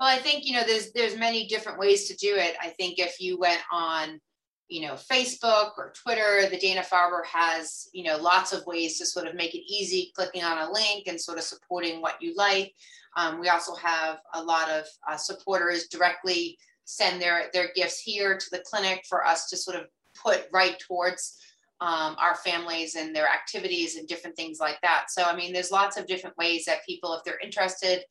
Well 0.00 0.08
i 0.08 0.18
think 0.18 0.46
you 0.46 0.54
know 0.54 0.64
there's 0.64 0.92
there's 0.92 1.18
many 1.18 1.46
different 1.46 1.78
ways 1.78 2.08
to 2.08 2.16
do 2.16 2.34
it. 2.36 2.56
I 2.62 2.68
think 2.68 2.98
if 2.98 3.20
you 3.20 3.38
went 3.38 3.60
on 3.70 4.20
you 4.68 4.86
know 4.86 4.94
facebook 4.94 5.72
or 5.76 5.92
twitter 5.94 6.48
the 6.48 6.58
dana-farber 6.58 7.24
has 7.26 7.88
you 7.92 8.02
know 8.02 8.16
lots 8.16 8.52
of 8.52 8.64
ways 8.66 8.98
to 8.98 9.04
sort 9.04 9.26
of 9.26 9.34
make 9.34 9.54
it 9.54 9.72
easy 9.72 10.10
clicking 10.14 10.42
on 10.42 10.58
a 10.58 10.72
link 10.72 11.06
and 11.06 11.20
sort 11.20 11.38
of 11.38 11.44
supporting 11.44 12.00
what 12.00 12.20
you 12.20 12.34
like 12.34 12.72
um, 13.16 13.38
we 13.38 13.48
also 13.48 13.74
have 13.76 14.18
a 14.34 14.42
lot 14.42 14.70
of 14.70 14.84
uh, 15.08 15.16
supporters 15.16 15.88
directly 15.88 16.58
send 16.84 17.20
their 17.20 17.50
their 17.52 17.68
gifts 17.74 18.00
here 18.00 18.36
to 18.36 18.46
the 18.50 18.62
clinic 18.66 19.04
for 19.08 19.26
us 19.26 19.48
to 19.48 19.56
sort 19.56 19.76
of 19.76 19.86
put 20.14 20.46
right 20.52 20.78
towards 20.78 21.38
um, 21.80 22.16
our 22.18 22.36
families 22.36 22.94
and 22.94 23.14
their 23.14 23.28
activities 23.28 23.96
and 23.96 24.06
different 24.06 24.36
things 24.36 24.58
like 24.60 24.80
that. 24.82 25.06
So, 25.10 25.24
I 25.24 25.34
mean, 25.34 25.52
there's 25.52 25.72
lots 25.72 25.98
of 25.98 26.06
different 26.06 26.36
ways 26.38 26.64
that 26.64 26.86
people, 26.86 27.12
if 27.14 27.24
they're 27.24 27.38
interested, 27.40 28.04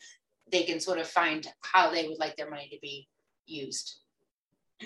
they 0.52 0.64
can 0.64 0.80
sort 0.80 1.00
of 1.00 1.08
find 1.08 1.48
how 1.62 1.90
they 1.90 2.08
would 2.08 2.20
like 2.20 2.36
their 2.36 2.50
money 2.50 2.70
to 2.72 2.78
be 2.82 3.08
used. 3.46 4.03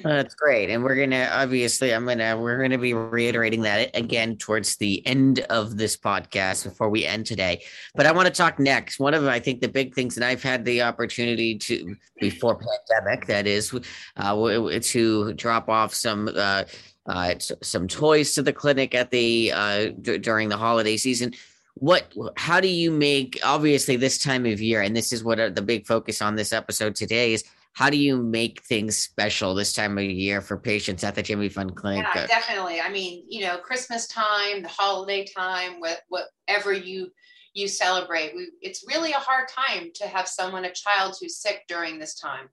That's 0.04 0.36
great. 0.36 0.70
And 0.70 0.84
we're 0.84 0.96
going 0.96 1.12
to 1.12 1.36
obviously, 1.36 1.94
I'm 1.94 2.06
going 2.06 2.20
to, 2.20 2.36
we're 2.36 2.58
going 2.60 2.72
to 2.72 2.78
be 2.78 2.94
reiterating 2.94 3.62
that 3.62 3.96
again 3.96 4.38
towards 4.38 4.78
the 4.78 5.06
end 5.06 5.40
of 5.50 5.78
this 5.78 5.98
podcast 5.98 6.64
before 6.64 6.90
we 6.90 7.06
end 7.06 7.26
today. 7.26 7.64
But 7.96 8.06
I 8.06 8.12
want 8.12 8.28
to 8.28 8.34
talk 8.34 8.60
next. 8.60 9.00
One 9.00 9.14
of, 9.14 9.26
I 9.26 9.40
think, 9.40 9.62
the 9.62 9.68
big 9.68 9.96
things, 9.96 10.16
and 10.16 10.26
I've 10.26 10.44
had 10.44 10.66
the 10.66 10.84
opportunity 10.84 11.58
to, 11.58 11.96
before 12.20 12.60
pandemic, 12.90 13.28
that 13.28 13.48
is, 13.48 13.74
uh, 14.18 14.80
to 14.82 15.34
drop 15.34 15.70
off 15.70 15.94
some, 15.94 16.30
uh, 16.36 16.64
uh, 17.08 17.36
some 17.40 17.88
toys 17.88 18.34
to 18.34 18.42
the 18.42 18.54
clinic 18.54 18.94
at 18.94 19.12
the 19.12 19.52
uh, 19.54 19.86
d- 20.02 20.18
during 20.18 20.50
the 20.50 20.58
holiday 20.58 20.98
season. 20.98 21.34
What? 21.76 22.12
How 22.36 22.60
do 22.60 22.68
you 22.68 22.92
make? 22.92 23.40
Obviously, 23.44 23.98
this 23.98 24.18
time 24.18 24.46
of 24.48 24.60
year, 24.60 24.82
and 24.82 24.96
this 24.96 25.14
is 25.14 25.24
what 25.24 25.40
uh, 25.40 25.50
the 25.50 25.62
big 25.62 25.86
focus 25.86 26.22
on 26.22 26.36
this 26.36 26.52
episode 26.52 26.96
today 26.96 27.34
is. 27.34 27.44
How 27.78 27.92
do 27.92 27.98
you 27.98 28.18
make 28.18 28.64
things 28.64 28.98
special 28.98 29.54
this 29.54 29.72
time 29.72 30.00
of 30.00 30.04
year 30.04 30.42
for 30.42 30.58
patients 30.58 31.04
at 31.04 31.14
the 31.14 31.22
Jimmy 31.22 31.48
Fund 31.48 31.76
Clinic? 31.76 32.08
Yeah, 32.16 32.26
definitely. 32.26 32.82
I 32.82 32.90
mean, 32.90 33.24
you 33.30 33.42
know, 33.42 33.60
Christmas 33.60 34.08
time, 34.08 34.64
the 34.64 34.68
holiday 34.68 35.28
time, 35.28 35.80
what, 35.80 36.00
whatever 36.10 36.74
you 36.74 37.12
you 37.54 37.68
celebrate, 37.68 38.36
we, 38.36 38.50
it's 38.62 38.84
really 38.88 39.12
a 39.12 39.20
hard 39.20 39.48
time 39.48 39.92
to 39.94 40.08
have 40.08 40.28
someone, 40.28 40.66
a 40.66 40.74
child 40.74 41.18
who's 41.22 41.38
sick 41.38 41.66
during 41.68 42.00
this 42.00 42.16
time. 42.16 42.50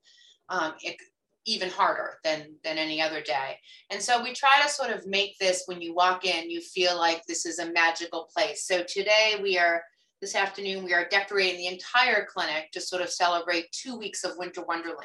Um, 0.51 0.75
it, 0.83 0.97
even 1.47 1.71
harder 1.71 2.19
than 2.23 2.57
than 2.63 2.79
any 2.79 3.03
other 3.03 3.21
day 3.21 3.59
and 3.91 4.01
so 4.01 4.23
we 4.23 4.33
try 4.33 4.63
to 4.63 4.69
sort 4.71 4.89
of 4.89 5.07
make 5.07 5.39
this 5.39 5.65
when 5.67 5.83
you 5.83 5.95
walk 5.95 6.25
in 6.25 6.49
you 6.49 6.59
feel 6.59 6.97
like 6.97 7.23
this 7.27 7.45
is 7.45 7.59
a 7.59 7.71
magical 7.73 8.27
place 8.35 8.67
so 8.67 8.83
today 8.83 9.35
we 9.43 9.59
are 9.59 9.83
this 10.25 10.35
afternoon 10.35 10.83
we 10.83 10.95
are 10.95 11.07
decorating 11.11 11.59
the 11.59 11.67
entire 11.67 12.25
clinic 12.25 12.73
to 12.73 12.81
sort 12.81 13.03
of 13.03 13.11
celebrate 13.11 13.71
two 13.73 13.95
weeks 13.95 14.25
of 14.25 14.39
winter 14.39 14.63
wonderland 14.63 15.05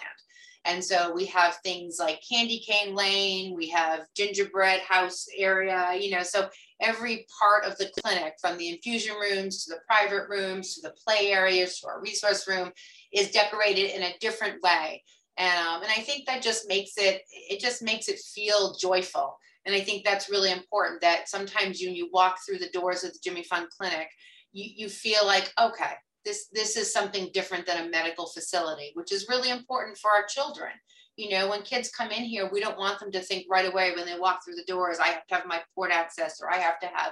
and 0.63 0.81
so 0.81 1.13
we 1.13 1.25
have 1.25 1.57
things 1.57 1.97
like 1.99 2.21
candy 2.31 2.63
cane 2.65 2.95
lane 2.95 3.53
we 3.53 3.67
have 3.67 4.05
gingerbread 4.15 4.79
house 4.79 5.27
area 5.37 5.91
you 5.99 6.09
know 6.09 6.23
so 6.23 6.47
every 6.79 7.25
part 7.37 7.65
of 7.65 7.77
the 7.77 7.91
clinic 7.99 8.35
from 8.39 8.57
the 8.57 8.69
infusion 8.69 9.13
rooms 9.17 9.65
to 9.65 9.71
the 9.71 9.81
private 9.85 10.29
rooms 10.29 10.75
to 10.75 10.87
the 10.87 10.95
play 11.05 11.33
areas 11.33 11.77
to 11.77 11.87
our 11.87 11.99
resource 11.99 12.47
room 12.47 12.71
is 13.11 13.29
decorated 13.31 13.93
in 13.93 14.03
a 14.03 14.17
different 14.21 14.63
way 14.63 15.03
and, 15.35 15.67
um, 15.67 15.81
and 15.81 15.91
I 15.91 16.01
think 16.01 16.27
that 16.27 16.41
just 16.41 16.67
makes 16.67 16.97
it, 16.97 17.21
it 17.31 17.61
just 17.61 17.81
makes 17.81 18.09
it 18.09 18.19
feel 18.19 18.75
joyful. 18.75 19.37
And 19.65 19.73
I 19.73 19.79
think 19.79 20.03
that's 20.03 20.29
really 20.29 20.51
important 20.51 20.99
that 20.99 21.29
sometimes 21.29 21.81
when 21.81 21.95
you 21.95 22.09
walk 22.11 22.39
through 22.45 22.57
the 22.57 22.69
doors 22.73 23.05
of 23.05 23.13
the 23.13 23.19
Jimmy 23.23 23.43
Fund 23.43 23.67
Clinic, 23.69 24.09
you, 24.51 24.65
you 24.75 24.89
feel 24.89 25.25
like, 25.25 25.53
okay, 25.59 25.93
this, 26.25 26.47
this 26.51 26.77
is 26.77 26.91
something 26.91 27.29
different 27.33 27.65
than 27.65 27.85
a 27.85 27.89
medical 27.89 28.27
facility, 28.27 28.91
which 28.93 29.11
is 29.11 29.29
really 29.29 29.49
important 29.49 29.97
for 29.97 30.11
our 30.11 30.25
children. 30.25 30.71
You 31.15 31.31
know, 31.31 31.49
when 31.49 31.63
kids 31.63 31.89
come 31.89 32.11
in 32.11 32.23
here, 32.23 32.49
we 32.51 32.61
don't 32.61 32.77
want 32.77 32.99
them 32.99 33.11
to 33.11 33.19
think 33.19 33.45
right 33.49 33.69
away 33.69 33.93
when 33.93 34.05
they 34.05 34.17
walk 34.17 34.43
through 34.43 34.55
the 34.55 34.63
doors, 34.63 34.99
I 34.99 35.07
have 35.07 35.27
to 35.27 35.35
have 35.35 35.45
my 35.45 35.59
port 35.75 35.91
access 35.91 36.39
or 36.41 36.51
I 36.51 36.57
have 36.57 36.79
to 36.79 36.87
have 36.87 37.11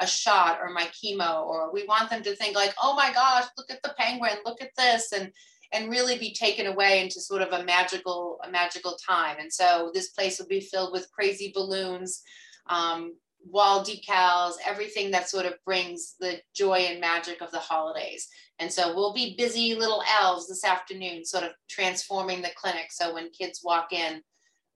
a 0.00 0.06
shot 0.06 0.58
or 0.60 0.70
my 0.70 0.86
chemo, 0.86 1.46
or 1.46 1.72
we 1.72 1.84
want 1.86 2.10
them 2.10 2.22
to 2.24 2.34
think 2.34 2.56
like, 2.56 2.74
oh 2.82 2.96
my 2.96 3.12
gosh, 3.12 3.44
look 3.56 3.70
at 3.70 3.82
the 3.82 3.94
penguin, 3.96 4.38
look 4.44 4.60
at 4.60 4.74
this. 4.76 5.12
And 5.12 5.30
and 5.72 5.90
really 5.90 6.16
be 6.18 6.32
taken 6.32 6.66
away 6.66 7.02
into 7.02 7.20
sort 7.20 7.42
of 7.42 7.52
a 7.52 7.64
magical 7.64 8.38
a 8.44 8.50
magical 8.50 8.96
time 9.08 9.38
and 9.40 9.52
so 9.52 9.90
this 9.92 10.10
place 10.10 10.38
will 10.38 10.46
be 10.46 10.60
filled 10.60 10.92
with 10.92 11.10
crazy 11.10 11.50
balloons 11.52 12.22
um, 12.68 13.14
wall 13.44 13.84
decals 13.84 14.54
everything 14.66 15.10
that 15.10 15.28
sort 15.28 15.46
of 15.46 15.54
brings 15.64 16.14
the 16.20 16.40
joy 16.54 16.78
and 16.78 17.00
magic 17.00 17.40
of 17.40 17.50
the 17.50 17.58
holidays. 17.58 18.28
And 18.58 18.72
so 18.72 18.94
we'll 18.94 19.12
be 19.12 19.34
busy 19.36 19.74
little 19.74 20.02
elves 20.20 20.48
this 20.48 20.64
afternoon 20.64 21.24
sort 21.24 21.44
of 21.44 21.52
transforming 21.68 22.42
the 22.42 22.50
clinic. 22.56 22.86
So 22.90 23.14
when 23.14 23.30
kids 23.30 23.60
walk 23.64 23.92
in 23.92 24.22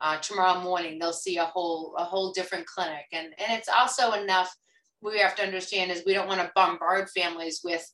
uh, 0.01 0.19
tomorrow 0.19 0.61
morning 0.61 0.99
they'll 0.99 1.13
see 1.13 1.39
a 1.39 1.45
whole 1.45 1.95
a 1.97 2.05
whole 2.05 2.33
different 2.33 2.67
clinic. 2.67 3.07
And 3.13 3.27
and 3.39 3.59
it's 3.59 3.69
also 3.69 4.13
enough 4.13 4.55
we 5.01 5.19
have 5.19 5.37
to 5.37 5.45
understand 5.45 5.91
is 5.91 6.03
we 6.05 6.15
don't 6.15 6.29
want 6.29 6.41
to 6.41 6.53
bombard 6.55 7.09
families 7.11 7.61
with 7.63 7.85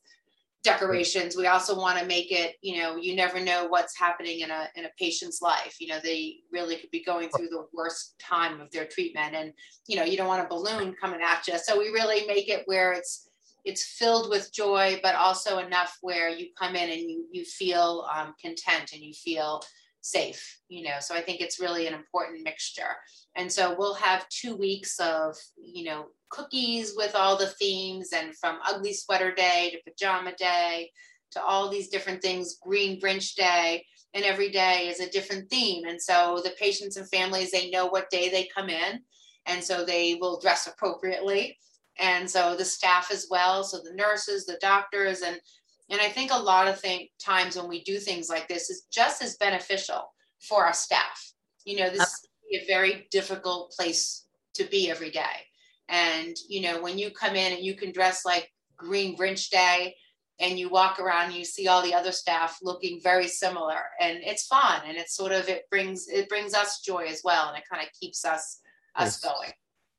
decorations. 0.65 1.37
We 1.37 1.47
also 1.47 1.77
want 1.77 1.97
to 1.99 2.05
make 2.05 2.31
it 2.31 2.55
you 2.61 2.81
know 2.81 2.97
you 2.97 3.15
never 3.15 3.39
know 3.39 3.67
what's 3.67 3.97
happening 3.97 4.41
in 4.41 4.51
a 4.51 4.67
in 4.75 4.85
a 4.85 4.89
patient's 4.99 5.41
life. 5.41 5.77
You 5.79 5.87
know 5.87 5.99
they 6.03 6.39
really 6.51 6.75
could 6.75 6.91
be 6.91 7.03
going 7.03 7.29
through 7.29 7.47
the 7.47 7.65
worst 7.73 8.15
time 8.19 8.59
of 8.59 8.69
their 8.71 8.85
treatment. 8.85 9.33
And 9.33 9.53
you 9.87 9.95
know 9.95 10.03
you 10.03 10.17
don't 10.17 10.27
want 10.27 10.43
a 10.43 10.49
balloon 10.49 10.93
coming 10.99 11.21
at 11.21 11.47
you 11.47 11.57
so 11.57 11.77
we 11.77 11.89
really 11.89 12.25
make 12.27 12.49
it 12.49 12.63
where 12.65 12.93
it's 12.93 13.29
it's 13.63 13.97
filled 13.97 14.29
with 14.29 14.53
joy 14.53 14.99
but 15.01 15.15
also 15.15 15.59
enough 15.59 15.97
where 16.01 16.29
you 16.29 16.47
come 16.57 16.75
in 16.75 16.89
and 16.89 17.01
you 17.01 17.25
you 17.31 17.43
feel 17.45 18.07
um, 18.15 18.33
content 18.41 18.91
and 18.93 19.01
you 19.01 19.13
feel 19.13 19.61
safe 20.05 20.59
you 20.69 20.83
know 20.83 20.97
so 20.99 21.15
i 21.15 21.21
think 21.21 21.41
it's 21.41 21.59
really 21.59 21.87
an 21.87 21.93
important 21.93 22.43
mixture. 22.43 22.95
And 23.35 23.51
so 23.51 23.75
we'll 23.77 23.95
have 23.95 24.29
two 24.29 24.55
weeks 24.55 24.99
of 24.99 25.35
you 25.57 25.83
know 25.83 26.05
cookies 26.29 26.93
with 26.95 27.15
all 27.15 27.37
the 27.37 27.47
themes 27.47 28.09
and 28.13 28.35
from 28.37 28.59
ugly 28.65 28.93
sweater 28.93 29.33
day 29.33 29.71
to 29.71 29.91
pajama 29.91 30.33
day 30.35 30.91
to 31.31 31.43
all 31.43 31.69
these 31.69 31.89
different 31.89 32.21
things 32.21 32.57
green 32.61 32.99
grinch 32.99 33.35
day 33.35 33.85
and 34.13 34.23
every 34.23 34.49
day 34.49 34.87
is 34.87 35.01
a 35.01 35.09
different 35.09 35.49
theme. 35.49 35.83
And 35.85 36.01
so 36.01 36.39
the 36.43 36.51
patients 36.51 36.95
and 36.95 37.09
families 37.09 37.51
they 37.51 37.69
know 37.69 37.87
what 37.87 38.09
day 38.09 38.29
they 38.29 38.49
come 38.55 38.69
in 38.69 39.01
and 39.45 39.63
so 39.63 39.83
they 39.83 40.15
will 40.15 40.39
dress 40.39 40.67
appropriately. 40.67 41.57
And 41.99 42.29
so 42.29 42.55
the 42.55 42.65
staff 42.65 43.11
as 43.11 43.27
well 43.29 43.63
so 43.63 43.77
the 43.77 43.95
nurses 43.95 44.45
the 44.45 44.57
doctors 44.61 45.21
and 45.21 45.39
and 45.89 46.01
I 46.01 46.09
think 46.09 46.31
a 46.31 46.37
lot 46.37 46.67
of 46.67 46.79
think, 46.79 47.11
times 47.19 47.55
when 47.55 47.67
we 47.67 47.83
do 47.83 47.99
things 47.99 48.29
like 48.29 48.47
this 48.47 48.69
is 48.69 48.87
just 48.91 49.21
as 49.21 49.37
beneficial 49.37 50.11
for 50.39 50.65
our 50.65 50.73
staff. 50.73 51.33
You 51.63 51.77
know, 51.77 51.89
this 51.89 52.01
is 52.01 52.27
a 52.53 52.65
very 52.67 53.07
difficult 53.11 53.71
place 53.71 54.25
to 54.55 54.63
be 54.65 54.89
every 54.89 55.11
day. 55.11 55.45
And, 55.87 56.35
you 56.47 56.61
know, 56.61 56.81
when 56.81 56.97
you 56.97 57.11
come 57.11 57.35
in 57.35 57.53
and 57.53 57.63
you 57.63 57.75
can 57.75 57.91
dress 57.91 58.25
like 58.25 58.51
Green 58.77 59.15
Grinch 59.15 59.49
Day 59.49 59.95
and 60.39 60.57
you 60.57 60.69
walk 60.69 60.99
around 60.99 61.27
and 61.27 61.35
you 61.35 61.45
see 61.45 61.67
all 61.67 61.81
the 61.81 61.93
other 61.93 62.11
staff 62.11 62.57
looking 62.61 62.99
very 63.01 63.27
similar 63.27 63.79
and 64.01 64.19
it's 64.21 64.47
fun 64.47 64.81
and 64.85 64.97
it's 64.97 65.15
sort 65.15 65.31
of 65.31 65.47
it 65.47 65.69
brings 65.69 66.07
it 66.09 66.27
brings 66.27 66.53
us 66.53 66.81
joy 66.81 67.05
as 67.05 67.21
well 67.23 67.47
and 67.47 67.57
it 67.57 67.63
kind 67.71 67.81
of 67.81 67.89
keeps 67.97 68.25
us 68.25 68.59
us 68.97 69.19
going 69.19 69.51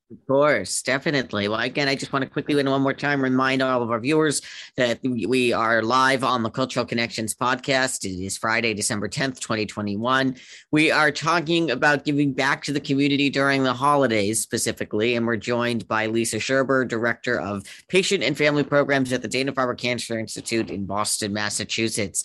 of 0.09 0.25
course, 0.29 0.83
definitely. 0.83 1.49
Well, 1.49 1.59
again, 1.59 1.89
I 1.89 1.97
just 1.97 2.13
want 2.13 2.23
to 2.23 2.31
quickly, 2.31 2.55
one 2.55 2.81
more 2.81 2.95
time, 2.95 3.21
remind 3.21 3.61
all 3.61 3.83
of 3.83 3.91
our 3.91 3.99
viewers 3.99 4.41
that 4.77 5.01
we 5.03 5.53
are 5.53 5.83
live 5.83 6.23
on 6.23 6.45
the 6.45 6.51
Cultural 6.51 6.87
Connections 6.87 7.35
podcast. 7.35 8.05
It 8.05 8.25
is 8.25 8.39
Friday, 8.39 8.73
December 8.73 9.09
10th, 9.09 9.41
2021. 9.41 10.37
We 10.71 10.93
are 10.93 11.11
talking 11.11 11.73
about 11.73 12.05
giving 12.05 12.33
back 12.33 12.63
to 12.65 12.73
the 12.73 12.81
community 12.81 13.31
during 13.31 13.65
the 13.65 13.75
holidays 13.75 14.41
specifically, 14.41 15.17
and 15.17 15.27
we're 15.27 15.37
joined 15.37 15.89
by 15.89 16.07
Lisa 16.07 16.37
Sherber, 16.37 16.87
Director 16.87 17.41
of 17.41 17.65
Patient 17.89 18.23
and 18.23 18.39
Family 18.39 18.63
Programs 18.63 19.13
at 19.13 19.23
the 19.23 19.29
Dana 19.29 19.53
Farber 19.53 19.77
Cancer 19.77 20.21
Institute 20.21 20.71
in 20.71 20.87
Boston, 20.87 21.33
Massachusetts. 21.33 22.23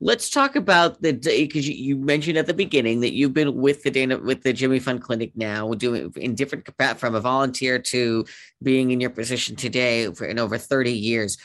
Let's 0.00 0.28
talk 0.28 0.56
about 0.56 1.00
the 1.02 1.12
because 1.12 1.68
you, 1.68 1.74
you, 1.74 1.96
mentioned 1.96 2.36
at 2.36 2.46
the 2.46 2.54
beginning 2.54 3.00
that 3.00 3.12
you've 3.12 3.32
been 3.32 3.54
with 3.54 3.84
the 3.84 3.90
Dana 3.90 4.18
with 4.18 4.42
the 4.42 4.52
Jimmy 4.52 4.80
Fund 4.80 5.00
Clinic 5.00 5.32
now, 5.36 5.72
doing 5.74 6.12
in 6.16 6.34
different 6.34 6.68
from 6.98 7.14
a 7.14 7.20
volunteer 7.20 7.78
to 7.78 8.24
being 8.62 8.90
in 8.90 9.00
your 9.00 9.10
position 9.10 9.56
today 9.56 10.12
for 10.12 10.26
in 10.26 10.38
over 10.38 10.58
thirty 10.58 10.92
years. 10.92 11.38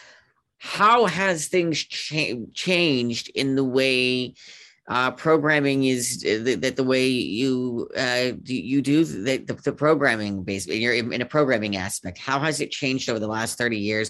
How 0.57 1.05
has 1.05 1.47
things 1.47 1.83
cha- 1.83 2.35
changed 2.53 3.29
in 3.35 3.55
the 3.55 3.63
way 3.63 4.33
uh, 4.89 5.11
programming 5.11 5.83
is 5.85 6.25
uh, 6.25 6.57
that 6.59 6.75
the 6.75 6.83
way 6.83 7.07
you 7.07 7.87
uh, 7.95 8.31
you 8.45 8.81
do 8.81 9.05
the, 9.05 9.37
the, 9.37 9.53
the 9.53 9.71
programming 9.71 10.43
basically 10.43 10.79
you're 10.79 10.95
in 10.95 11.21
a 11.21 11.25
programming 11.25 11.77
aspect? 11.77 12.17
How 12.17 12.39
has 12.39 12.59
it 12.59 12.71
changed 12.71 13.09
over 13.09 13.19
the 13.19 13.27
last 13.27 13.57
thirty 13.59 13.77
years? 13.77 14.09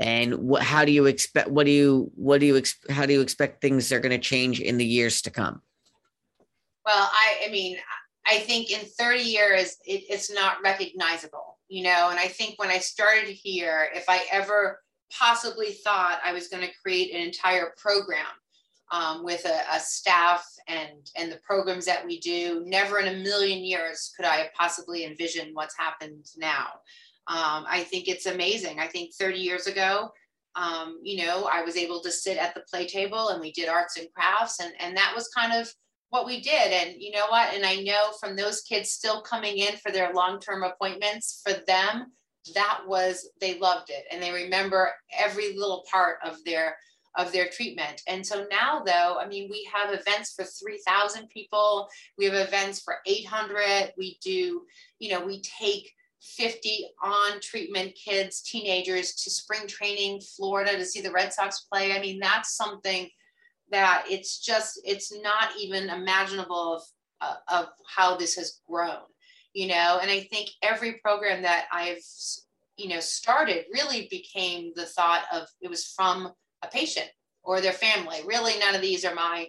And 0.00 0.34
what, 0.36 0.62
how 0.62 0.84
do 0.84 0.90
you 0.90 1.04
expect 1.04 1.50
what 1.50 1.66
do 1.66 1.70
you 1.70 2.10
what 2.14 2.40
do 2.40 2.46
you 2.46 2.62
how 2.88 3.04
do 3.04 3.12
you 3.12 3.20
expect 3.20 3.60
things 3.60 3.92
are 3.92 4.00
going 4.00 4.10
to 4.10 4.18
change 4.18 4.58
in 4.58 4.78
the 4.78 4.84
years 4.84 5.22
to 5.22 5.30
come? 5.30 5.60
Well 6.84 7.10
i 7.12 7.46
i 7.46 7.50
mean 7.50 7.76
i 8.26 8.38
think 8.38 8.70
in 8.70 8.80
30 8.80 9.20
years 9.20 9.76
it, 9.84 10.04
it's 10.08 10.32
not 10.32 10.56
recognizable 10.64 11.58
you 11.68 11.84
know? 11.84 12.08
And 12.10 12.18
i 12.18 12.26
think 12.26 12.58
when 12.58 12.70
i 12.70 12.78
started 12.78 13.28
here 13.28 13.88
if 13.94 14.06
i 14.08 14.24
ever 14.32 14.80
possibly 15.12 15.72
thought 15.72 16.20
i 16.24 16.32
was 16.32 16.48
going 16.48 16.66
to 16.66 16.72
create 16.82 17.14
an 17.14 17.20
entire 17.20 17.74
program 17.76 18.26
um, 18.92 19.22
with 19.22 19.44
a, 19.44 19.76
a, 19.76 19.78
staff 19.78 20.44
and 20.66 21.10
and 21.16 21.30
the 21.30 21.38
programs 21.46 21.84
that 21.86 22.04
we 22.04 22.18
do 22.18 22.64
never 22.66 22.98
in 22.98 23.08
a 23.08 23.22
million 23.22 23.62
years 23.64 24.12
could 24.16 24.26
i 24.26 24.36
have 24.36 24.54
possibly 24.54 25.04
envisioned 25.04 25.54
what's 25.54 25.76
happened 25.76 26.26
now 26.36 26.68
um, 27.30 27.64
I 27.68 27.84
think 27.84 28.08
it's 28.08 28.26
amazing. 28.26 28.80
I 28.80 28.88
think 28.88 29.14
30 29.14 29.38
years 29.38 29.68
ago, 29.68 30.10
um, 30.56 30.98
you 31.04 31.24
know, 31.24 31.44
I 31.44 31.62
was 31.62 31.76
able 31.76 32.00
to 32.00 32.10
sit 32.10 32.36
at 32.36 32.56
the 32.56 32.64
play 32.68 32.88
table 32.88 33.28
and 33.28 33.40
we 33.40 33.52
did 33.52 33.68
arts 33.68 33.96
and 33.96 34.08
crafts, 34.12 34.58
and, 34.58 34.72
and 34.80 34.96
that 34.96 35.12
was 35.14 35.28
kind 35.28 35.52
of 35.52 35.72
what 36.08 36.26
we 36.26 36.40
did. 36.40 36.72
And 36.72 37.00
you 37.00 37.12
know 37.12 37.28
what? 37.28 37.54
And 37.54 37.64
I 37.64 37.76
know 37.76 38.10
from 38.18 38.34
those 38.34 38.62
kids 38.62 38.90
still 38.90 39.22
coming 39.22 39.58
in 39.58 39.76
for 39.76 39.92
their 39.92 40.12
long 40.12 40.40
term 40.40 40.64
appointments, 40.64 41.40
for 41.44 41.52
them, 41.68 42.06
that 42.56 42.80
was, 42.84 43.30
they 43.40 43.60
loved 43.60 43.90
it. 43.90 44.06
And 44.10 44.20
they 44.20 44.32
remember 44.32 44.90
every 45.16 45.56
little 45.56 45.84
part 45.88 46.16
of 46.24 46.42
their 46.44 46.76
of 47.16 47.32
their 47.32 47.48
treatment. 47.48 48.02
And 48.06 48.24
so 48.24 48.46
now 48.50 48.82
though, 48.84 49.18
I 49.20 49.26
mean, 49.26 49.48
we 49.50 49.68
have 49.72 49.92
events 49.92 50.32
for 50.32 50.44
3000 50.44 51.28
people, 51.28 51.88
we 52.16 52.24
have 52.24 52.34
events 52.34 52.80
for 52.80 52.98
800, 53.04 53.92
we 53.98 54.16
do, 54.22 54.62
you 55.00 55.10
know, 55.10 55.24
we 55.24 55.42
take 55.42 55.92
50 56.20 56.86
on 57.02 57.40
treatment 57.40 57.94
kids, 57.94 58.42
teenagers 58.42 59.14
to 59.14 59.30
spring 59.30 59.66
training, 59.66 60.20
Florida 60.20 60.76
to 60.76 60.84
see 60.84 61.00
the 61.00 61.10
Red 61.10 61.32
Sox 61.32 61.66
play. 61.72 61.92
I 61.92 62.00
mean, 62.00 62.18
that's 62.20 62.56
something 62.56 63.08
that 63.70 64.04
it's 64.08 64.38
just 64.38 64.80
it's 64.84 65.12
not 65.22 65.50
even 65.58 65.88
imaginable 65.88 66.74
of 66.74 66.82
uh, 67.20 67.36
of 67.48 67.68
how 67.86 68.16
this 68.16 68.34
has 68.36 68.60
grown 68.68 68.98
you 69.52 69.68
know 69.68 69.98
and 70.00 70.10
i 70.10 70.20
think 70.20 70.50
every 70.62 70.94
program 70.94 71.42
that 71.42 71.66
i've 71.72 72.02
you 72.76 72.88
know 72.88 73.00
started 73.00 73.64
really 73.72 74.08
became 74.10 74.72
the 74.74 74.86
thought 74.86 75.22
of 75.32 75.46
it 75.60 75.68
was 75.68 75.84
from 75.84 76.32
a 76.62 76.68
patient 76.68 77.08
or 77.42 77.60
their 77.60 77.72
family 77.72 78.18
really 78.26 78.58
none 78.58 78.74
of 78.74 78.80
these 78.80 79.04
are 79.04 79.14
my 79.14 79.46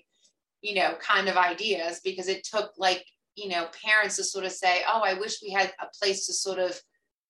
you 0.61 0.75
know 0.75 0.93
kind 1.01 1.27
of 1.27 1.37
ideas 1.37 2.01
because 2.03 2.27
it 2.27 2.43
took 2.43 2.71
like 2.77 3.05
you 3.35 3.49
know 3.49 3.67
parents 3.83 4.17
to 4.17 4.23
sort 4.23 4.45
of 4.45 4.51
say 4.51 4.81
oh 4.87 5.01
i 5.03 5.13
wish 5.13 5.41
we 5.41 5.51
had 5.51 5.71
a 5.79 5.87
place 5.99 6.25
to 6.25 6.33
sort 6.33 6.59
of 6.59 6.79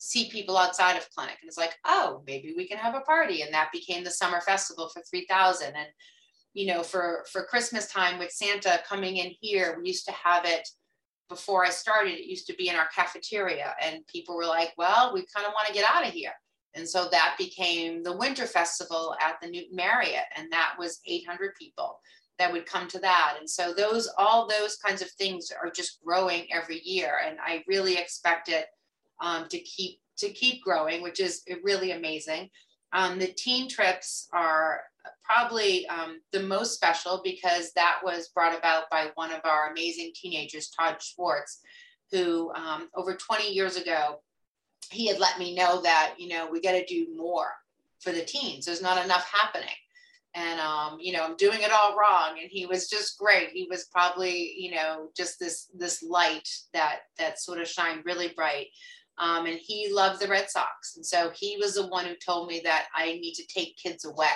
see 0.03 0.31
people 0.31 0.57
outside 0.57 0.97
of 0.97 1.07
clinic. 1.11 1.37
And 1.41 1.47
it's 1.47 1.59
like 1.59 1.75
oh 1.85 2.23
maybe 2.25 2.55
we 2.57 2.67
can 2.67 2.79
have 2.79 2.95
a 2.95 3.01
party. 3.01 3.43
And 3.43 3.53
that 3.53 3.71
became 3.71 4.03
the 4.03 4.09
summer 4.09 4.41
festival 4.41 4.89
for 4.89 5.03
3000 5.03 5.67
and 5.67 5.87
you 6.53 6.67
know, 6.67 6.83
for 6.83 7.25
for 7.31 7.45
Christmas 7.45 7.87
time 7.87 8.19
with 8.19 8.31
Santa 8.31 8.81
coming 8.87 9.17
in 9.17 9.31
here, 9.39 9.77
we 9.79 9.87
used 9.87 10.05
to 10.05 10.11
have 10.11 10.45
it 10.45 10.67
before 11.29 11.65
I 11.65 11.69
started. 11.69 12.13
It 12.13 12.25
used 12.25 12.47
to 12.47 12.55
be 12.55 12.67
in 12.67 12.75
our 12.75 12.87
cafeteria, 12.93 13.73
and 13.81 14.05
people 14.07 14.35
were 14.35 14.45
like, 14.45 14.73
"Well, 14.77 15.13
we 15.13 15.25
kind 15.33 15.47
of 15.47 15.53
want 15.53 15.67
to 15.67 15.73
get 15.73 15.89
out 15.89 16.05
of 16.05 16.13
here." 16.13 16.33
And 16.73 16.87
so 16.87 17.07
that 17.09 17.35
became 17.37 18.03
the 18.03 18.15
Winter 18.15 18.45
Festival 18.45 19.15
at 19.21 19.39
the 19.41 19.49
Newton 19.49 19.75
Marriott, 19.75 20.25
and 20.35 20.51
that 20.51 20.75
was 20.77 20.99
800 21.05 21.55
people 21.55 21.99
that 22.41 22.51
would 22.51 22.65
come 22.65 22.87
to 22.87 22.99
that. 22.99 23.35
And 23.39 23.47
so 23.47 23.71
those, 23.71 24.09
all 24.17 24.47
those 24.47 24.77
kinds 24.77 25.03
of 25.03 25.11
things 25.11 25.51
are 25.51 25.69
just 25.69 26.03
growing 26.03 26.47
every 26.51 26.81
year, 26.83 27.19
and 27.25 27.37
I 27.39 27.63
really 27.67 27.97
expect 27.97 28.49
it 28.49 28.65
um, 29.21 29.47
to 29.49 29.59
keep 29.59 29.99
to 30.17 30.29
keep 30.29 30.63
growing, 30.63 31.01
which 31.01 31.19
is 31.19 31.43
really 31.63 31.91
amazing. 31.91 32.49
Um, 32.93 33.17
the 33.17 33.27
teen 33.27 33.69
trips 33.69 34.27
are 34.33 34.81
probably 35.23 35.87
um, 35.87 36.19
the 36.31 36.41
most 36.41 36.75
special 36.75 37.21
because 37.23 37.71
that 37.73 37.99
was 38.03 38.27
brought 38.29 38.57
about 38.57 38.89
by 38.89 39.11
one 39.15 39.31
of 39.31 39.41
our 39.45 39.71
amazing 39.71 40.11
teenagers, 40.13 40.69
Todd 40.69 40.97
Schwartz, 41.01 41.61
who 42.11 42.51
um, 42.53 42.89
over 42.95 43.15
20 43.15 43.51
years 43.51 43.77
ago, 43.77 44.21
he 44.91 45.07
had 45.07 45.19
let 45.19 45.39
me 45.39 45.55
know 45.55 45.81
that, 45.81 46.15
you 46.17 46.27
know, 46.27 46.47
we 46.51 46.61
got 46.61 46.73
to 46.73 46.85
do 46.85 47.07
more 47.15 47.47
for 47.99 48.11
the 48.11 48.23
teens. 48.23 48.65
There's 48.65 48.81
not 48.81 49.03
enough 49.03 49.31
happening. 49.31 49.69
And, 50.33 50.59
um, 50.61 50.97
you 50.99 51.11
know, 51.11 51.23
I'm 51.23 51.35
doing 51.35 51.61
it 51.61 51.71
all 51.71 51.97
wrong. 51.97 52.37
And 52.39 52.49
he 52.49 52.65
was 52.65 52.89
just 52.89 53.17
great. 53.17 53.49
He 53.49 53.67
was 53.69 53.89
probably, 53.91 54.53
you 54.57 54.71
know, 54.71 55.09
just 55.15 55.39
this, 55.39 55.69
this 55.73 56.01
light 56.01 56.47
that, 56.73 56.99
that 57.17 57.39
sort 57.39 57.59
of 57.59 57.67
shined 57.67 58.05
really 58.05 58.29
bright. 58.35 58.67
Um, 59.17 59.45
and 59.45 59.59
he 59.61 59.91
loved 59.91 60.21
the 60.21 60.27
Red 60.27 60.49
Sox. 60.49 60.95
And 60.95 61.05
so 61.05 61.31
he 61.35 61.57
was 61.57 61.75
the 61.75 61.87
one 61.87 62.05
who 62.05 62.15
told 62.15 62.47
me 62.47 62.61
that 62.63 62.87
I 62.95 63.13
need 63.21 63.33
to 63.33 63.47
take 63.47 63.77
kids 63.77 64.05
away 64.05 64.27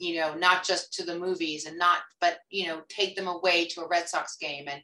you 0.00 0.16
know, 0.16 0.34
not 0.34 0.64
just 0.64 0.92
to 0.94 1.04
the 1.04 1.18
movies 1.18 1.66
and 1.66 1.78
not, 1.78 1.98
but, 2.20 2.38
you 2.48 2.66
know, 2.66 2.80
take 2.88 3.14
them 3.14 3.28
away 3.28 3.66
to 3.66 3.82
a 3.82 3.88
Red 3.88 4.08
Sox 4.08 4.36
game. 4.38 4.64
And, 4.66 4.82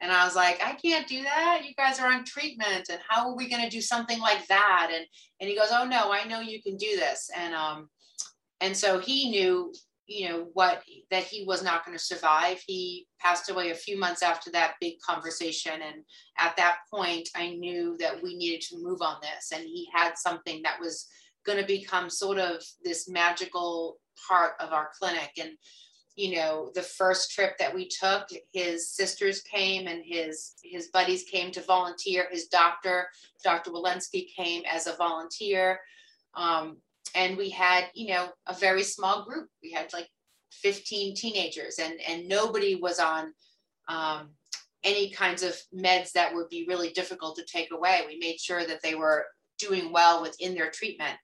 and 0.00 0.12
I 0.12 0.24
was 0.24 0.36
like, 0.36 0.62
I 0.62 0.74
can't 0.74 1.08
do 1.08 1.22
that. 1.22 1.62
You 1.66 1.74
guys 1.74 1.98
are 1.98 2.12
on 2.12 2.24
treatment. 2.24 2.88
And 2.90 3.00
how 3.08 3.28
are 3.28 3.34
we 3.34 3.48
going 3.48 3.62
to 3.62 3.70
do 3.70 3.80
something 3.80 4.20
like 4.20 4.46
that? 4.48 4.90
And, 4.92 5.06
and 5.40 5.48
he 5.48 5.56
goes, 5.56 5.70
Oh 5.72 5.84
no, 5.84 6.12
I 6.12 6.24
know 6.24 6.40
you 6.40 6.62
can 6.62 6.76
do 6.76 6.96
this. 6.96 7.30
And, 7.34 7.54
um, 7.54 7.88
and 8.60 8.76
so 8.76 8.98
he 8.98 9.30
knew, 9.30 9.72
you 10.06 10.28
know, 10.28 10.48
what, 10.54 10.82
that 11.10 11.24
he 11.24 11.44
was 11.44 11.62
not 11.62 11.84
going 11.84 11.96
to 11.96 12.02
survive. 12.02 12.62
He 12.66 13.06
passed 13.20 13.50
away 13.50 13.70
a 13.70 13.74
few 13.74 13.98
months 13.98 14.22
after 14.22 14.50
that 14.52 14.74
big 14.80 14.94
conversation. 15.00 15.72
And 15.74 16.02
at 16.38 16.56
that 16.56 16.78
point, 16.92 17.28
I 17.36 17.50
knew 17.50 17.96
that 17.98 18.22
we 18.22 18.36
needed 18.36 18.62
to 18.68 18.78
move 18.78 19.00
on 19.02 19.16
this. 19.22 19.52
And 19.52 19.64
he 19.64 19.86
had 19.94 20.16
something 20.16 20.62
that 20.62 20.80
was 20.80 21.06
going 21.46 21.58
to 21.58 21.66
become 21.66 22.10
sort 22.10 22.38
of 22.38 22.62
this 22.82 23.08
magical 23.08 23.98
part 24.28 24.54
of 24.60 24.72
our 24.72 24.90
clinic. 24.98 25.30
And, 25.38 25.50
you 26.16 26.34
know, 26.36 26.72
the 26.74 26.82
first 26.82 27.30
trip 27.30 27.56
that 27.58 27.72
we 27.72 27.86
took, 27.86 28.26
his 28.52 28.90
sisters 28.90 29.42
came 29.42 29.86
and 29.86 30.02
his 30.04 30.54
his 30.64 30.88
buddies 30.88 31.22
came 31.22 31.52
to 31.52 31.62
volunteer. 31.62 32.26
His 32.30 32.48
doctor, 32.48 33.08
Dr. 33.44 33.70
Walensky, 33.70 34.26
came 34.34 34.64
as 34.68 34.88
a 34.88 34.96
volunteer. 34.96 35.78
Um, 36.34 36.78
and 37.14 37.36
we 37.36 37.50
had, 37.50 37.86
you 37.94 38.08
know, 38.08 38.28
a 38.46 38.54
very 38.54 38.82
small 38.82 39.24
group. 39.24 39.48
We 39.62 39.72
had 39.72 39.92
like 39.92 40.08
15 40.52 41.14
teenagers 41.14 41.78
and, 41.78 41.94
and 42.06 42.28
nobody 42.28 42.74
was 42.74 42.98
on 42.98 43.32
um, 43.88 44.30
any 44.84 45.10
kinds 45.10 45.42
of 45.42 45.54
meds 45.74 46.12
that 46.12 46.34
would 46.34 46.48
be 46.48 46.66
really 46.68 46.90
difficult 46.90 47.36
to 47.36 47.44
take 47.44 47.72
away. 47.72 48.02
We 48.06 48.18
made 48.18 48.40
sure 48.40 48.66
that 48.66 48.82
they 48.82 48.94
were 48.94 49.26
doing 49.58 49.92
well 49.92 50.22
within 50.22 50.54
their 50.54 50.70
treatment. 50.70 51.16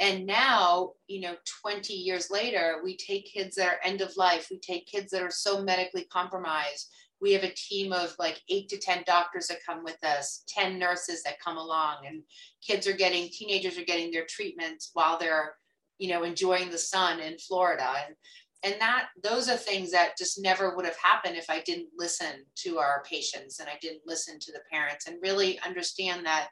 And 0.00 0.26
now, 0.26 0.92
you 1.06 1.20
know, 1.20 1.36
20 1.62 1.92
years 1.92 2.30
later, 2.30 2.80
we 2.82 2.96
take 2.96 3.32
kids 3.32 3.56
that 3.56 3.68
are 3.68 3.78
end 3.84 4.00
of 4.00 4.16
life. 4.16 4.48
We 4.50 4.58
take 4.58 4.86
kids 4.86 5.12
that 5.12 5.22
are 5.22 5.30
so 5.30 5.62
medically 5.62 6.04
compromised. 6.12 6.90
We 7.20 7.32
have 7.32 7.44
a 7.44 7.54
team 7.54 7.92
of 7.92 8.14
like 8.18 8.40
eight 8.48 8.68
to 8.70 8.78
10 8.78 9.04
doctors 9.06 9.46
that 9.48 9.64
come 9.66 9.82
with 9.84 10.02
us, 10.04 10.44
10 10.48 10.78
nurses 10.78 11.22
that 11.22 11.40
come 11.40 11.56
along, 11.56 12.06
and 12.06 12.22
kids 12.66 12.86
are 12.86 12.92
getting, 12.92 13.28
teenagers 13.28 13.78
are 13.78 13.84
getting 13.84 14.10
their 14.10 14.26
treatments 14.28 14.90
while 14.92 15.18
they're, 15.18 15.54
you 15.98 16.08
know, 16.08 16.24
enjoying 16.24 16.70
the 16.70 16.78
sun 16.78 17.20
in 17.20 17.38
Florida. 17.38 17.90
And 18.06 18.16
and 18.62 18.80
that 18.80 19.08
those 19.22 19.48
are 19.48 19.56
things 19.56 19.92
that 19.92 20.16
just 20.18 20.42
never 20.42 20.74
would 20.74 20.86
have 20.86 20.96
happened 20.96 21.36
if 21.36 21.48
I 21.48 21.60
didn't 21.60 21.90
listen 21.96 22.44
to 22.64 22.78
our 22.78 23.04
patients 23.08 23.60
and 23.60 23.68
I 23.68 23.78
didn't 23.80 24.02
listen 24.06 24.38
to 24.40 24.52
the 24.52 24.62
parents 24.72 25.06
and 25.06 25.22
really 25.22 25.60
understand 25.60 26.26
that 26.26 26.48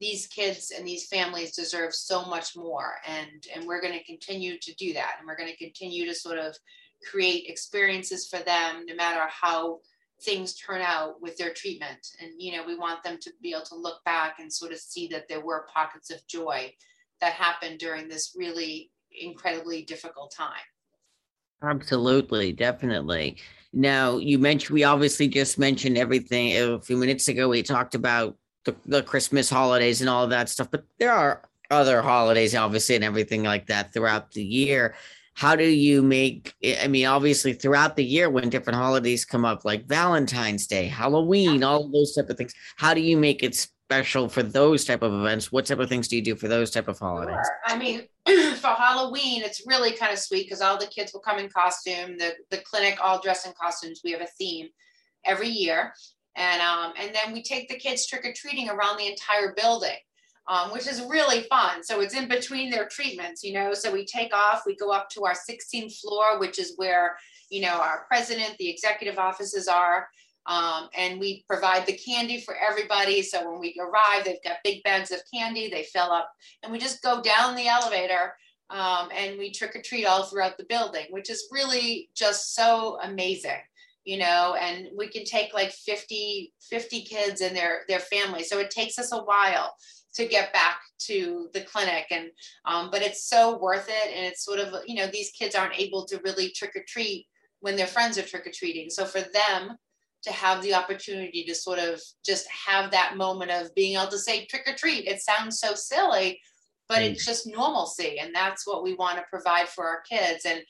these 0.00 0.28
kids 0.28 0.72
and 0.76 0.86
these 0.86 1.08
families 1.08 1.56
deserve 1.56 1.94
so 1.94 2.24
much 2.24 2.56
more 2.56 2.94
and 3.06 3.46
and 3.54 3.66
we're 3.66 3.80
going 3.80 3.98
to 3.98 4.04
continue 4.04 4.56
to 4.58 4.74
do 4.76 4.92
that 4.94 5.16
and 5.18 5.26
we're 5.26 5.36
going 5.36 5.50
to 5.50 5.56
continue 5.56 6.06
to 6.06 6.14
sort 6.14 6.38
of 6.38 6.56
create 7.10 7.44
experiences 7.48 8.28
for 8.28 8.38
them 8.38 8.84
no 8.86 8.94
matter 8.94 9.24
how 9.28 9.78
things 10.22 10.54
turn 10.54 10.80
out 10.80 11.20
with 11.20 11.36
their 11.36 11.52
treatment. 11.52 12.06
And 12.20 12.32
you 12.38 12.56
know 12.56 12.64
we 12.66 12.76
want 12.76 13.02
them 13.02 13.18
to 13.20 13.32
be 13.42 13.52
able 13.52 13.66
to 13.66 13.76
look 13.76 14.02
back 14.04 14.38
and 14.38 14.52
sort 14.52 14.72
of 14.72 14.78
see 14.78 15.08
that 15.08 15.28
there 15.28 15.40
were 15.40 15.66
pockets 15.72 16.10
of 16.10 16.26
joy 16.26 16.72
that 17.20 17.32
happened 17.32 17.78
during 17.78 18.08
this 18.08 18.34
really 18.36 18.90
incredibly 19.20 19.82
difficult 19.82 20.32
time. 20.36 20.52
Absolutely 21.62 22.52
definitely. 22.52 23.36
Now 23.72 24.18
you 24.18 24.38
mentioned 24.38 24.74
we 24.74 24.84
obviously 24.84 25.28
just 25.28 25.58
mentioned 25.58 25.98
everything. 25.98 26.56
A 26.56 26.80
few 26.80 26.96
minutes 26.96 27.28
ago 27.28 27.48
we 27.48 27.62
talked 27.62 27.94
about 27.94 28.36
the, 28.64 28.76
the 28.86 29.02
Christmas 29.02 29.48
holidays 29.48 30.00
and 30.00 30.10
all 30.10 30.24
of 30.24 30.30
that 30.30 30.48
stuff, 30.48 30.70
but 30.70 30.84
there 30.98 31.12
are 31.12 31.42
other 31.70 32.02
holidays, 32.02 32.54
obviously, 32.54 32.94
and 32.94 33.04
everything 33.04 33.42
like 33.42 33.66
that 33.66 33.92
throughout 33.92 34.32
the 34.32 34.42
year. 34.42 34.94
How 35.38 35.54
do 35.54 35.62
you 35.62 36.02
make? 36.02 36.52
I 36.82 36.88
mean, 36.88 37.06
obviously, 37.06 37.52
throughout 37.52 37.94
the 37.94 38.02
year 38.02 38.28
when 38.28 38.50
different 38.50 38.76
holidays 38.76 39.24
come 39.24 39.44
up, 39.44 39.64
like 39.64 39.86
Valentine's 39.86 40.66
Day, 40.66 40.88
Halloween, 40.88 41.62
all 41.62 41.88
those 41.88 42.12
type 42.12 42.28
of 42.28 42.36
things. 42.36 42.52
How 42.74 42.92
do 42.92 43.00
you 43.00 43.16
make 43.16 43.44
it 43.44 43.54
special 43.54 44.28
for 44.28 44.42
those 44.42 44.84
type 44.84 45.00
of 45.00 45.14
events? 45.14 45.52
What 45.52 45.66
type 45.66 45.78
of 45.78 45.88
things 45.88 46.08
do 46.08 46.16
you 46.16 46.22
do 46.22 46.34
for 46.34 46.48
those 46.48 46.72
type 46.72 46.88
of 46.88 46.98
holidays? 46.98 47.36
Sure. 47.36 47.76
I 47.76 47.78
mean, 47.78 48.00
for 48.56 48.66
Halloween, 48.66 49.42
it's 49.42 49.62
really 49.64 49.92
kind 49.92 50.12
of 50.12 50.18
sweet 50.18 50.46
because 50.46 50.60
all 50.60 50.76
the 50.76 50.88
kids 50.88 51.12
will 51.12 51.20
come 51.20 51.38
in 51.38 51.48
costume. 51.50 52.18
The 52.18 52.32
the 52.50 52.58
clinic 52.58 52.98
all 53.00 53.20
dress 53.20 53.46
in 53.46 53.52
costumes. 53.52 54.00
We 54.02 54.10
have 54.10 54.22
a 54.22 54.26
theme 54.40 54.66
every 55.24 55.50
year, 55.50 55.94
and 56.34 56.60
um, 56.60 56.94
and 56.98 57.14
then 57.14 57.32
we 57.32 57.44
take 57.44 57.68
the 57.68 57.78
kids 57.78 58.08
trick 58.08 58.24
or 58.24 58.32
treating 58.34 58.68
around 58.68 58.96
the 58.96 59.06
entire 59.06 59.54
building. 59.54 59.98
Um, 60.48 60.70
which 60.70 60.88
is 60.88 61.02
really 61.02 61.42
fun. 61.42 61.84
So 61.84 62.00
it's 62.00 62.14
in 62.14 62.26
between 62.26 62.70
their 62.70 62.88
treatments, 62.88 63.44
you 63.44 63.52
know. 63.52 63.74
So 63.74 63.92
we 63.92 64.06
take 64.06 64.34
off, 64.34 64.62
we 64.64 64.74
go 64.76 64.90
up 64.90 65.10
to 65.10 65.26
our 65.26 65.34
16th 65.34 66.00
floor, 66.00 66.40
which 66.40 66.58
is 66.58 66.72
where, 66.76 67.18
you 67.50 67.60
know, 67.60 67.74
our 67.74 68.06
president, 68.08 68.56
the 68.58 68.70
executive 68.70 69.18
offices 69.18 69.68
are. 69.68 70.08
Um, 70.46 70.88
and 70.96 71.20
we 71.20 71.44
provide 71.46 71.84
the 71.84 71.98
candy 71.98 72.40
for 72.40 72.56
everybody. 72.56 73.20
So 73.20 73.50
when 73.50 73.60
we 73.60 73.78
arrive, 73.78 74.24
they've 74.24 74.42
got 74.42 74.56
big 74.64 74.82
bags 74.82 75.10
of 75.10 75.20
candy, 75.32 75.68
they 75.68 75.82
fill 75.82 76.10
up, 76.10 76.32
and 76.62 76.72
we 76.72 76.78
just 76.78 77.02
go 77.02 77.20
down 77.20 77.54
the 77.54 77.68
elevator 77.68 78.32
um, 78.70 79.10
and 79.14 79.38
we 79.38 79.52
trick 79.52 79.76
or 79.76 79.82
treat 79.82 80.06
all 80.06 80.24
throughout 80.24 80.56
the 80.56 80.64
building, 80.64 81.06
which 81.10 81.28
is 81.28 81.48
really 81.52 82.08
just 82.14 82.54
so 82.54 82.98
amazing 83.02 83.60
you 84.08 84.18
know 84.18 84.56
and 84.60 84.88
we 84.96 85.06
can 85.06 85.24
take 85.24 85.52
like 85.52 85.70
50 85.70 86.52
50 86.70 87.02
kids 87.02 87.40
and 87.42 87.54
their 87.54 87.82
their 87.88 88.00
family 88.00 88.42
so 88.42 88.58
it 88.58 88.70
takes 88.70 88.98
us 88.98 89.12
a 89.12 89.18
while 89.18 89.74
to 90.14 90.26
get 90.26 90.52
back 90.52 90.80
to 90.98 91.48
the 91.52 91.60
clinic 91.60 92.06
and 92.10 92.30
um, 92.64 92.88
but 92.90 93.02
it's 93.02 93.28
so 93.28 93.58
worth 93.58 93.88
it 93.88 94.16
and 94.16 94.24
it's 94.24 94.44
sort 94.44 94.58
of 94.58 94.74
you 94.86 94.94
know 94.94 95.06
these 95.06 95.30
kids 95.30 95.54
aren't 95.54 95.78
able 95.78 96.06
to 96.06 96.20
really 96.24 96.50
trick 96.50 96.72
or 96.74 96.82
treat 96.88 97.26
when 97.60 97.76
their 97.76 97.86
friends 97.86 98.16
are 98.16 98.22
trick 98.22 98.46
or 98.46 98.52
treating 98.52 98.88
so 98.88 99.04
for 99.04 99.20
them 99.20 99.76
to 100.22 100.32
have 100.32 100.62
the 100.62 100.74
opportunity 100.74 101.44
to 101.44 101.54
sort 101.54 101.78
of 101.78 102.00
just 102.24 102.46
have 102.48 102.90
that 102.90 103.16
moment 103.16 103.50
of 103.50 103.74
being 103.74 103.96
able 103.96 104.10
to 104.10 104.18
say 104.18 104.46
trick 104.46 104.62
or 104.66 104.74
treat. 104.74 105.06
It 105.06 105.20
sounds 105.20 105.60
so 105.60 105.74
silly, 105.74 106.40
but 106.88 107.02
it's 107.02 107.24
just 107.24 107.46
normalcy. 107.46 108.18
And 108.18 108.34
that's 108.34 108.66
what 108.66 108.82
we 108.82 108.94
want 108.94 109.18
to 109.18 109.24
provide 109.30 109.68
for 109.68 109.86
our 109.86 110.02
kids. 110.08 110.44
And 110.44 110.60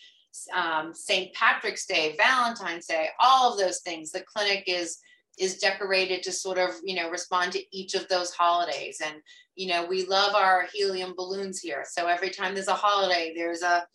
um, 0.54 0.92
St. 0.94 1.32
Patrick's 1.34 1.86
Day, 1.86 2.14
Valentine's 2.16 2.86
Day, 2.86 3.08
all 3.20 3.52
of 3.52 3.58
those 3.58 3.80
things. 3.80 4.10
The 4.10 4.22
clinic 4.22 4.64
is 4.66 4.98
is 5.38 5.58
decorated 5.58 6.22
to 6.22 6.32
sort 6.32 6.58
of 6.58 6.70
you 6.82 6.96
know 6.96 7.10
respond 7.10 7.52
to 7.52 7.76
each 7.76 7.94
of 7.94 8.08
those 8.08 8.32
holidays 8.32 9.00
and 9.04 9.16
you 9.54 9.68
know 9.68 9.86
we 9.86 10.04
love 10.06 10.34
our 10.34 10.66
helium 10.72 11.14
balloons 11.16 11.60
here 11.60 11.84
so 11.88 12.06
every 12.06 12.30
time 12.30 12.54
there's 12.54 12.68
a 12.68 12.74
holiday 12.74 13.32
there's 13.36 13.62
a, 13.62 13.86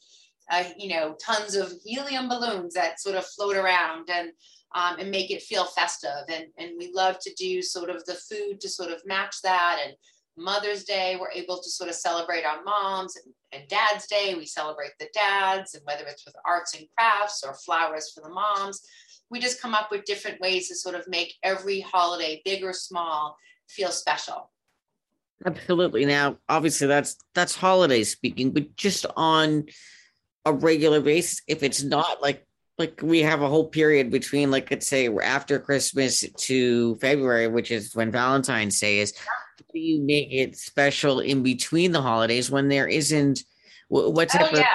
a 0.52 0.74
you 0.78 0.90
know 0.90 1.16
tons 1.22 1.56
of 1.56 1.74
helium 1.84 2.30
balloons 2.30 2.74
that 2.74 3.00
sort 3.00 3.16
of 3.16 3.26
float 3.26 3.56
around 3.56 4.10
and 4.10 4.32
um, 4.76 4.98
and 5.00 5.12
make 5.12 5.30
it 5.30 5.42
feel 5.42 5.66
festive 5.66 6.24
and 6.30 6.46
and 6.58 6.72
we 6.78 6.92
love 6.94 7.18
to 7.20 7.34
do 7.34 7.62
sort 7.62 7.90
of 7.90 8.04
the 8.06 8.16
food 8.16 8.60
to 8.62 8.70
sort 8.70 8.92
of 8.92 9.02
match 9.06 9.42
that 9.44 9.80
and 9.86 9.96
Mother's 10.38 10.84
Day, 10.84 11.18
we're 11.20 11.32
able 11.32 11.62
to 11.62 11.70
sort 11.70 11.90
of 11.90 11.96
celebrate 11.96 12.44
our 12.44 12.64
moms 12.64 13.16
and, 13.52 13.68
Dad's 13.70 14.08
Day, 14.08 14.34
we 14.36 14.48
celebrate 14.48 14.92
the 15.00 15.08
dads, 15.14 15.76
and 15.76 15.86
whether 15.86 16.06
it's 16.06 16.26
with 16.26 16.36
arts 16.44 16.74
and 16.74 16.88
crafts 16.98 17.44
or 17.46 17.54
flowers 17.54 18.12
for 18.12 18.22
the 18.22 18.34
moms, 18.34 18.82
we 19.30 19.40
just 19.40 19.62
come 19.62 19.76
up 19.76 19.92
with 19.92 20.06
different 20.06 20.42
ways 20.42 20.68
to 20.68 20.76
sort 20.76 20.96
of 20.96 21.08
make 21.08 21.36
every 21.44 21.80
holiday, 21.80 22.42
big 22.44 22.64
or 22.64 22.74
small, 22.74 23.38
feel 23.70 23.92
special. 23.92 24.50
Absolutely. 25.46 26.06
Now, 26.06 26.38
obviously, 26.50 26.88
that's 26.88 27.16
that's 27.36 27.56
holiday 27.56 28.04
speaking, 28.04 28.52
but 28.52 28.76
just 28.76 29.06
on 29.16 29.66
a 30.46 30.54
regular 30.54 31.00
basis, 31.00 31.42
if 31.48 31.62
it's 31.62 31.84
not 31.84 32.24
like 32.24 32.46
like 32.80 33.02
we 33.04 33.20
have 33.20 33.42
a 33.44 33.48
whole 33.48 33.68
period 33.68 34.10
between 34.10 34.50
like 34.50 34.72
let's 34.72 34.88
say 34.88 35.08
after 35.24 35.60
christmas 35.60 36.24
to 36.38 36.96
february 36.96 37.48
which 37.48 37.70
is 37.70 37.96
when 37.96 38.12
valentine's 38.12 38.80
day 38.80 38.98
is 39.00 39.16
how 39.16 39.43
do 39.72 39.80
you 39.80 40.02
make 40.02 40.32
it 40.32 40.58
special 40.58 41.20
in 41.20 41.44
between 41.44 41.92
the 41.92 42.02
holidays 42.02 42.50
when 42.52 42.68
there 42.68 42.88
isn't 42.88 43.44
what 43.90 44.30
type 44.30 44.50
oh, 44.54 44.58
yeah. 44.58 44.66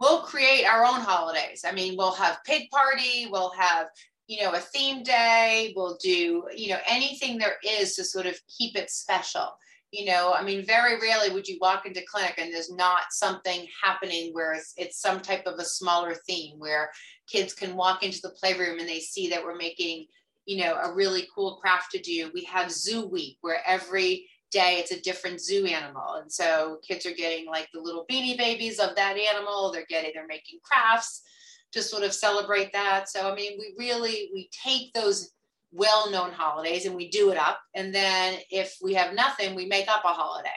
we'll 0.00 0.22
create 0.22 0.64
our 0.64 0.84
own 0.84 1.00
holidays 1.00 1.64
i 1.66 1.72
mean 1.72 1.96
we'll 1.96 2.14
have 2.14 2.38
pig 2.44 2.68
party 2.70 3.28
we'll 3.30 3.52
have 3.52 3.86
you 4.26 4.42
know 4.42 4.52
a 4.52 4.58
theme 4.58 5.02
day 5.02 5.72
we'll 5.76 5.96
do 6.02 6.44
you 6.54 6.68
know 6.68 6.78
anything 6.88 7.38
there 7.38 7.56
is 7.64 7.94
to 7.94 8.04
sort 8.04 8.26
of 8.26 8.38
keep 8.48 8.76
it 8.76 8.90
special 8.90 9.48
you 9.92 10.04
know 10.04 10.32
i 10.32 10.42
mean 10.42 10.64
very 10.64 10.98
rarely 11.00 11.32
would 11.32 11.46
you 11.46 11.58
walk 11.60 11.86
into 11.86 12.02
clinic 12.08 12.34
and 12.38 12.52
there's 12.52 12.72
not 12.72 13.04
something 13.10 13.66
happening 13.82 14.32
where 14.32 14.52
it's, 14.52 14.74
it's 14.76 15.00
some 15.00 15.20
type 15.20 15.46
of 15.46 15.58
a 15.58 15.64
smaller 15.64 16.14
theme 16.26 16.58
where 16.58 16.90
kids 17.28 17.54
can 17.54 17.76
walk 17.76 18.02
into 18.02 18.20
the 18.22 18.30
playroom 18.30 18.78
and 18.78 18.88
they 18.88 19.00
see 19.00 19.28
that 19.28 19.42
we're 19.42 19.56
making 19.56 20.06
you 20.46 20.64
know 20.64 20.78
a 20.82 20.92
really 20.92 21.26
cool 21.34 21.56
craft 21.56 21.92
to 21.92 22.00
do. 22.00 22.30
We 22.32 22.44
have 22.44 22.70
zoo 22.72 23.06
week 23.06 23.38
where 23.40 23.60
every 23.66 24.28
day 24.50 24.76
it's 24.78 24.92
a 24.92 25.00
different 25.00 25.40
zoo 25.40 25.66
animal. 25.66 26.14
And 26.14 26.30
so 26.32 26.78
kids 26.86 27.04
are 27.04 27.12
getting 27.12 27.46
like 27.46 27.68
the 27.74 27.80
little 27.80 28.06
beanie 28.10 28.38
babies 28.38 28.78
of 28.78 28.94
that 28.96 29.16
animal. 29.18 29.72
They're 29.72 29.86
getting 29.88 30.12
they're 30.14 30.26
making 30.26 30.60
crafts 30.62 31.22
to 31.72 31.82
sort 31.82 32.04
of 32.04 32.14
celebrate 32.14 32.72
that. 32.72 33.08
So 33.08 33.30
i 33.30 33.34
mean 33.34 33.58
we 33.58 33.74
really 33.78 34.30
we 34.32 34.48
take 34.64 34.92
those 34.94 35.32
well-known 35.72 36.30
holidays 36.30 36.86
and 36.86 36.94
we 36.94 37.10
do 37.10 37.30
it 37.30 37.36
up. 37.36 37.58
And 37.74 37.94
then 37.94 38.38
if 38.50 38.76
we 38.82 38.94
have 38.94 39.14
nothing 39.14 39.54
we 39.54 39.66
make 39.66 39.88
up 39.88 40.04
a 40.04 40.08
holiday 40.08 40.48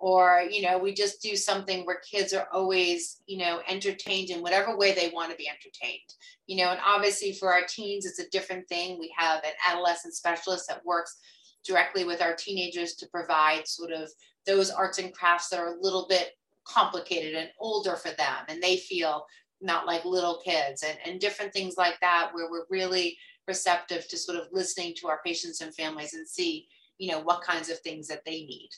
or 0.00 0.42
you 0.50 0.62
know 0.62 0.78
we 0.78 0.92
just 0.92 1.20
do 1.22 1.36
something 1.36 1.84
where 1.84 2.00
kids 2.10 2.32
are 2.32 2.48
always 2.52 3.20
you 3.26 3.38
know 3.38 3.60
entertained 3.68 4.30
in 4.30 4.42
whatever 4.42 4.76
way 4.76 4.92
they 4.92 5.10
want 5.14 5.30
to 5.30 5.36
be 5.36 5.48
entertained. 5.48 6.14
You 6.46 6.56
know 6.56 6.70
and 6.70 6.80
obviously 6.84 7.32
for 7.32 7.52
our 7.52 7.62
teens 7.68 8.06
it's 8.06 8.18
a 8.18 8.28
different 8.30 8.66
thing. 8.68 8.98
We 8.98 9.14
have 9.16 9.44
an 9.44 9.52
adolescent 9.68 10.14
specialist 10.14 10.66
that 10.68 10.84
works 10.84 11.18
directly 11.64 12.04
with 12.04 12.22
our 12.22 12.34
teenagers 12.34 12.94
to 12.94 13.08
provide 13.08 13.68
sort 13.68 13.92
of 13.92 14.10
those 14.46 14.70
arts 14.70 14.98
and 14.98 15.12
crafts 15.12 15.50
that 15.50 15.60
are 15.60 15.74
a 15.74 15.80
little 15.80 16.06
bit 16.08 16.30
complicated 16.64 17.34
and 17.34 17.50
older 17.58 17.96
for 17.96 18.10
them 18.10 18.44
and 18.48 18.62
they 18.62 18.76
feel 18.76 19.26
not 19.60 19.86
like 19.86 20.04
little 20.04 20.40
kids 20.42 20.82
and, 20.82 20.96
and 21.04 21.20
different 21.20 21.52
things 21.52 21.74
like 21.76 21.98
that 22.00 22.30
where 22.32 22.50
we're 22.50 22.64
really 22.70 23.16
receptive 23.46 24.08
to 24.08 24.16
sort 24.16 24.38
of 24.38 24.46
listening 24.52 24.94
to 24.94 25.08
our 25.08 25.20
patients 25.24 25.60
and 25.60 25.74
families 25.74 26.14
and 26.14 26.26
see 26.26 26.66
you 26.98 27.10
know 27.10 27.20
what 27.20 27.42
kinds 27.42 27.68
of 27.68 27.78
things 27.80 28.06
that 28.08 28.24
they 28.24 28.44
need 28.44 28.70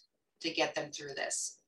to 0.43 0.51
get 0.51 0.75
them 0.75 0.91
through 0.91 1.15
this. 1.15 1.59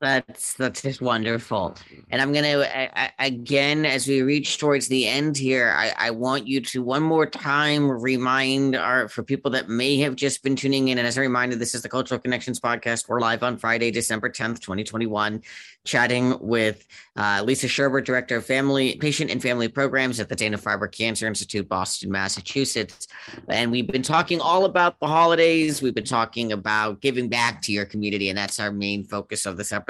That's 0.00 0.54
that's 0.54 0.80
just 0.80 1.02
wonderful. 1.02 1.76
And 2.10 2.22
I'm 2.22 2.32
gonna 2.32 2.60
I, 2.60 3.12
I, 3.18 3.26
again 3.26 3.84
as 3.84 4.08
we 4.08 4.22
reach 4.22 4.56
towards 4.56 4.88
the 4.88 5.06
end 5.06 5.36
here, 5.36 5.74
I, 5.76 5.92
I 5.98 6.10
want 6.10 6.48
you 6.48 6.62
to 6.62 6.82
one 6.82 7.02
more 7.02 7.26
time 7.26 7.90
remind 7.90 8.76
our 8.76 9.08
for 9.08 9.22
people 9.22 9.50
that 9.50 9.68
may 9.68 9.98
have 9.98 10.16
just 10.16 10.42
been 10.42 10.56
tuning 10.56 10.88
in. 10.88 10.96
And 10.96 11.06
as 11.06 11.18
a 11.18 11.20
reminder, 11.20 11.54
this 11.54 11.74
is 11.74 11.82
the 11.82 11.90
Cultural 11.90 12.18
Connections 12.18 12.58
podcast. 12.58 13.10
We're 13.10 13.20
live 13.20 13.42
on 13.42 13.58
Friday, 13.58 13.90
December 13.90 14.30
10th, 14.30 14.60
2021, 14.60 15.42
chatting 15.84 16.34
with 16.40 16.86
uh, 17.16 17.42
Lisa 17.44 17.66
Sherber, 17.66 18.02
Director 18.02 18.36
of 18.36 18.46
Family, 18.46 18.96
Patient 18.96 19.30
and 19.30 19.42
Family 19.42 19.68
Programs 19.68 20.18
at 20.18 20.30
the 20.30 20.36
Dana 20.36 20.56
Farber 20.56 20.90
Cancer 20.90 21.26
Institute, 21.26 21.68
Boston, 21.68 22.10
Massachusetts. 22.10 23.06
And 23.48 23.70
we've 23.70 23.86
been 23.86 24.02
talking 24.02 24.40
all 24.40 24.64
about 24.64 24.98
the 24.98 25.08
holidays. 25.08 25.82
We've 25.82 25.94
been 25.94 26.04
talking 26.04 26.52
about 26.52 27.02
giving 27.02 27.28
back 27.28 27.60
to 27.62 27.72
your 27.72 27.84
community, 27.84 28.30
and 28.30 28.38
that's 28.38 28.58
our 28.58 28.72
main 28.72 29.04
focus 29.04 29.44
of 29.44 29.58
this 29.58 29.72
episode. 29.72 29.89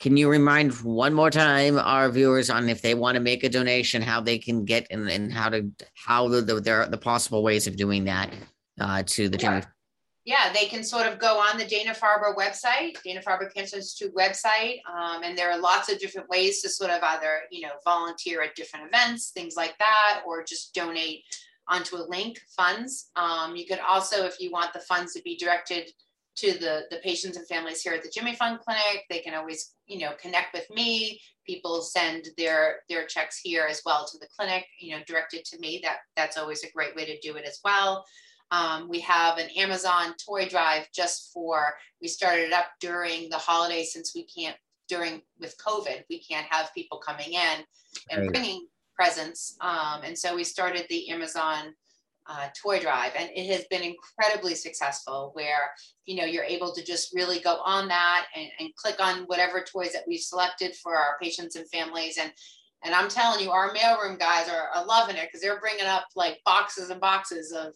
Can 0.00 0.16
you 0.16 0.28
remind 0.28 0.72
one 0.82 1.14
more 1.14 1.30
time 1.30 1.78
our 1.78 2.10
viewers 2.10 2.50
on 2.50 2.68
if 2.68 2.82
they 2.82 2.94
want 2.94 3.16
to 3.16 3.20
make 3.20 3.44
a 3.44 3.48
donation, 3.48 4.02
how 4.02 4.20
they 4.20 4.38
can 4.38 4.64
get 4.64 4.86
and, 4.90 5.08
and 5.08 5.32
how 5.32 5.48
to 5.48 5.70
how 5.94 6.28
the, 6.28 6.42
the 6.42 6.60
there 6.60 6.82
are 6.82 6.88
the 6.88 6.98
possible 6.98 7.42
ways 7.42 7.66
of 7.66 7.76
doing 7.76 8.04
that 8.04 8.32
uh, 8.80 9.02
to 9.06 9.28
the 9.28 9.38
Jimmy 9.38 9.62
yeah, 10.26 10.52
they 10.52 10.66
can 10.66 10.82
sort 10.82 11.06
of 11.06 11.20
go 11.20 11.38
on 11.38 11.56
the 11.56 11.64
Dana 11.64 11.94
Farber 11.94 12.34
website, 12.36 13.00
Dana 13.04 13.22
Farber 13.22 13.52
Cancer 13.54 13.76
Institute 13.76 14.12
website, 14.12 14.80
um, 14.92 15.22
and 15.22 15.38
there 15.38 15.52
are 15.52 15.58
lots 15.58 15.90
of 15.90 16.00
different 16.00 16.28
ways 16.28 16.60
to 16.62 16.68
sort 16.68 16.90
of 16.90 17.00
either 17.00 17.42
you 17.52 17.60
know 17.60 17.74
volunteer 17.84 18.42
at 18.42 18.56
different 18.56 18.86
events, 18.88 19.30
things 19.30 19.54
like 19.56 19.78
that, 19.78 20.22
or 20.26 20.42
just 20.42 20.74
donate 20.74 21.22
onto 21.68 21.94
a 21.96 22.04
link 22.08 22.40
funds. 22.56 23.10
Um, 23.14 23.54
you 23.54 23.66
could 23.66 23.78
also, 23.78 24.24
if 24.24 24.40
you 24.40 24.50
want 24.50 24.72
the 24.72 24.80
funds 24.80 25.12
to 25.14 25.22
be 25.22 25.36
directed 25.36 25.92
to 26.36 26.52
the 26.58 26.84
the 26.90 26.98
patients 27.02 27.36
and 27.36 27.46
families 27.46 27.82
here 27.82 27.94
at 27.94 28.02
the 28.02 28.10
Jimmy 28.10 28.34
Fund 28.34 28.60
Clinic, 28.60 29.04
they 29.10 29.20
can 29.20 29.34
always 29.34 29.74
you 29.86 29.98
know 30.00 30.12
connect 30.20 30.52
with 30.52 30.68
me. 30.70 31.20
People 31.46 31.82
send 31.82 32.28
their 32.36 32.80
their 32.88 33.06
checks 33.06 33.40
here 33.42 33.66
as 33.68 33.82
well 33.84 34.06
to 34.10 34.18
the 34.18 34.28
clinic, 34.36 34.66
you 34.80 34.96
know, 34.96 35.02
directed 35.06 35.44
to 35.46 35.58
me. 35.58 35.80
That 35.82 35.98
that's 36.16 36.36
always 36.36 36.64
a 36.64 36.72
great 36.72 36.94
way 36.96 37.04
to 37.06 37.18
do 37.20 37.36
it 37.36 37.44
as 37.44 37.60
well. 37.64 38.04
Um, 38.50 38.88
we 38.88 39.00
have 39.00 39.38
an 39.38 39.48
Amazon 39.56 40.14
toy 40.24 40.48
drive 40.48 40.86
just 40.94 41.32
for, 41.32 41.74
we 42.00 42.08
started 42.08 42.46
it 42.46 42.52
up 42.52 42.66
during 42.80 43.28
the 43.28 43.38
holiday 43.38 43.82
since 43.82 44.14
we 44.14 44.24
can't, 44.24 44.56
during 44.88 45.20
with 45.40 45.56
COVID, 45.58 46.04
we 46.08 46.22
can't 46.22 46.46
have 46.48 46.72
people 46.72 46.98
coming 46.98 47.32
in 47.32 47.64
and 48.10 48.22
right. 48.22 48.30
bringing 48.30 48.66
presents. 48.94 49.56
Um, 49.60 50.02
and 50.04 50.16
so 50.16 50.36
we 50.36 50.44
started 50.44 50.86
the 50.88 51.10
Amazon 51.10 51.74
uh, 52.28 52.48
toy 52.60 52.80
drive 52.80 53.12
and 53.18 53.30
it 53.34 53.52
has 53.52 53.64
been 53.70 53.82
incredibly 53.82 54.54
successful 54.54 55.30
where 55.34 55.70
you 56.06 56.16
know 56.16 56.24
you're 56.24 56.44
able 56.44 56.72
to 56.72 56.84
just 56.84 57.14
really 57.14 57.38
go 57.40 57.60
on 57.64 57.88
that 57.88 58.26
and, 58.34 58.48
and 58.58 58.74
click 58.74 58.96
on 59.00 59.24
whatever 59.24 59.62
toys 59.62 59.92
that 59.92 60.04
we've 60.06 60.20
selected 60.20 60.74
for 60.76 60.96
our 60.96 61.16
patients 61.22 61.56
and 61.56 61.68
families. 61.70 62.18
And 62.20 62.32
and 62.84 62.94
i'm 62.94 63.08
telling 63.08 63.42
you 63.42 63.50
our 63.50 63.72
mailroom 63.74 64.18
guys 64.18 64.50
are, 64.50 64.68
are 64.74 64.84
loving 64.84 65.16
it 65.16 65.22
because 65.22 65.40
they're 65.40 65.60
bringing 65.60 65.86
up 65.86 66.04
like 66.14 66.40
boxes 66.44 66.90
and 66.90 67.00
boxes 67.00 67.50
of 67.52 67.72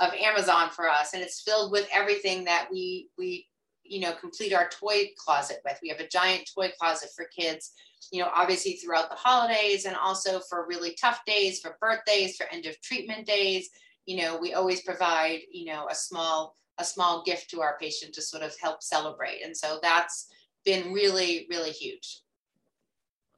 of 0.00 0.12
Amazon 0.14 0.70
for 0.70 0.88
us, 0.88 1.14
and 1.14 1.22
it's 1.22 1.42
filled 1.42 1.72
with 1.72 1.88
everything 1.92 2.44
that 2.44 2.68
we 2.70 3.08
we 3.18 3.48
you 3.84 4.00
know 4.00 4.12
complete 4.12 4.52
our 4.52 4.68
toy 4.68 5.10
closet 5.16 5.58
with. 5.64 5.78
We 5.82 5.88
have 5.90 6.00
a 6.00 6.08
giant 6.08 6.50
toy 6.54 6.70
closet 6.78 7.10
for 7.14 7.26
kids, 7.36 7.72
you 8.10 8.22
know, 8.22 8.30
obviously 8.34 8.72
throughout 8.74 9.10
the 9.10 9.16
holidays 9.16 9.84
and 9.84 9.96
also 9.96 10.40
for 10.40 10.66
really 10.66 10.96
tough 11.00 11.20
days, 11.26 11.60
for 11.60 11.76
birthdays, 11.80 12.36
for 12.36 12.46
end 12.52 12.66
of 12.66 12.80
treatment 12.80 13.26
days. 13.26 13.68
You 14.06 14.16
know, 14.16 14.38
we 14.38 14.54
always 14.54 14.82
provide 14.82 15.40
you 15.52 15.66
know 15.66 15.86
a 15.90 15.94
small 15.94 16.56
a 16.78 16.84
small 16.84 17.22
gift 17.24 17.50
to 17.50 17.60
our 17.60 17.76
patient 17.78 18.14
to 18.14 18.22
sort 18.22 18.42
of 18.42 18.54
help 18.60 18.82
celebrate, 18.82 19.42
and 19.44 19.56
so 19.56 19.78
that's 19.82 20.28
been 20.64 20.92
really 20.92 21.46
really 21.50 21.70
huge. 21.70 22.22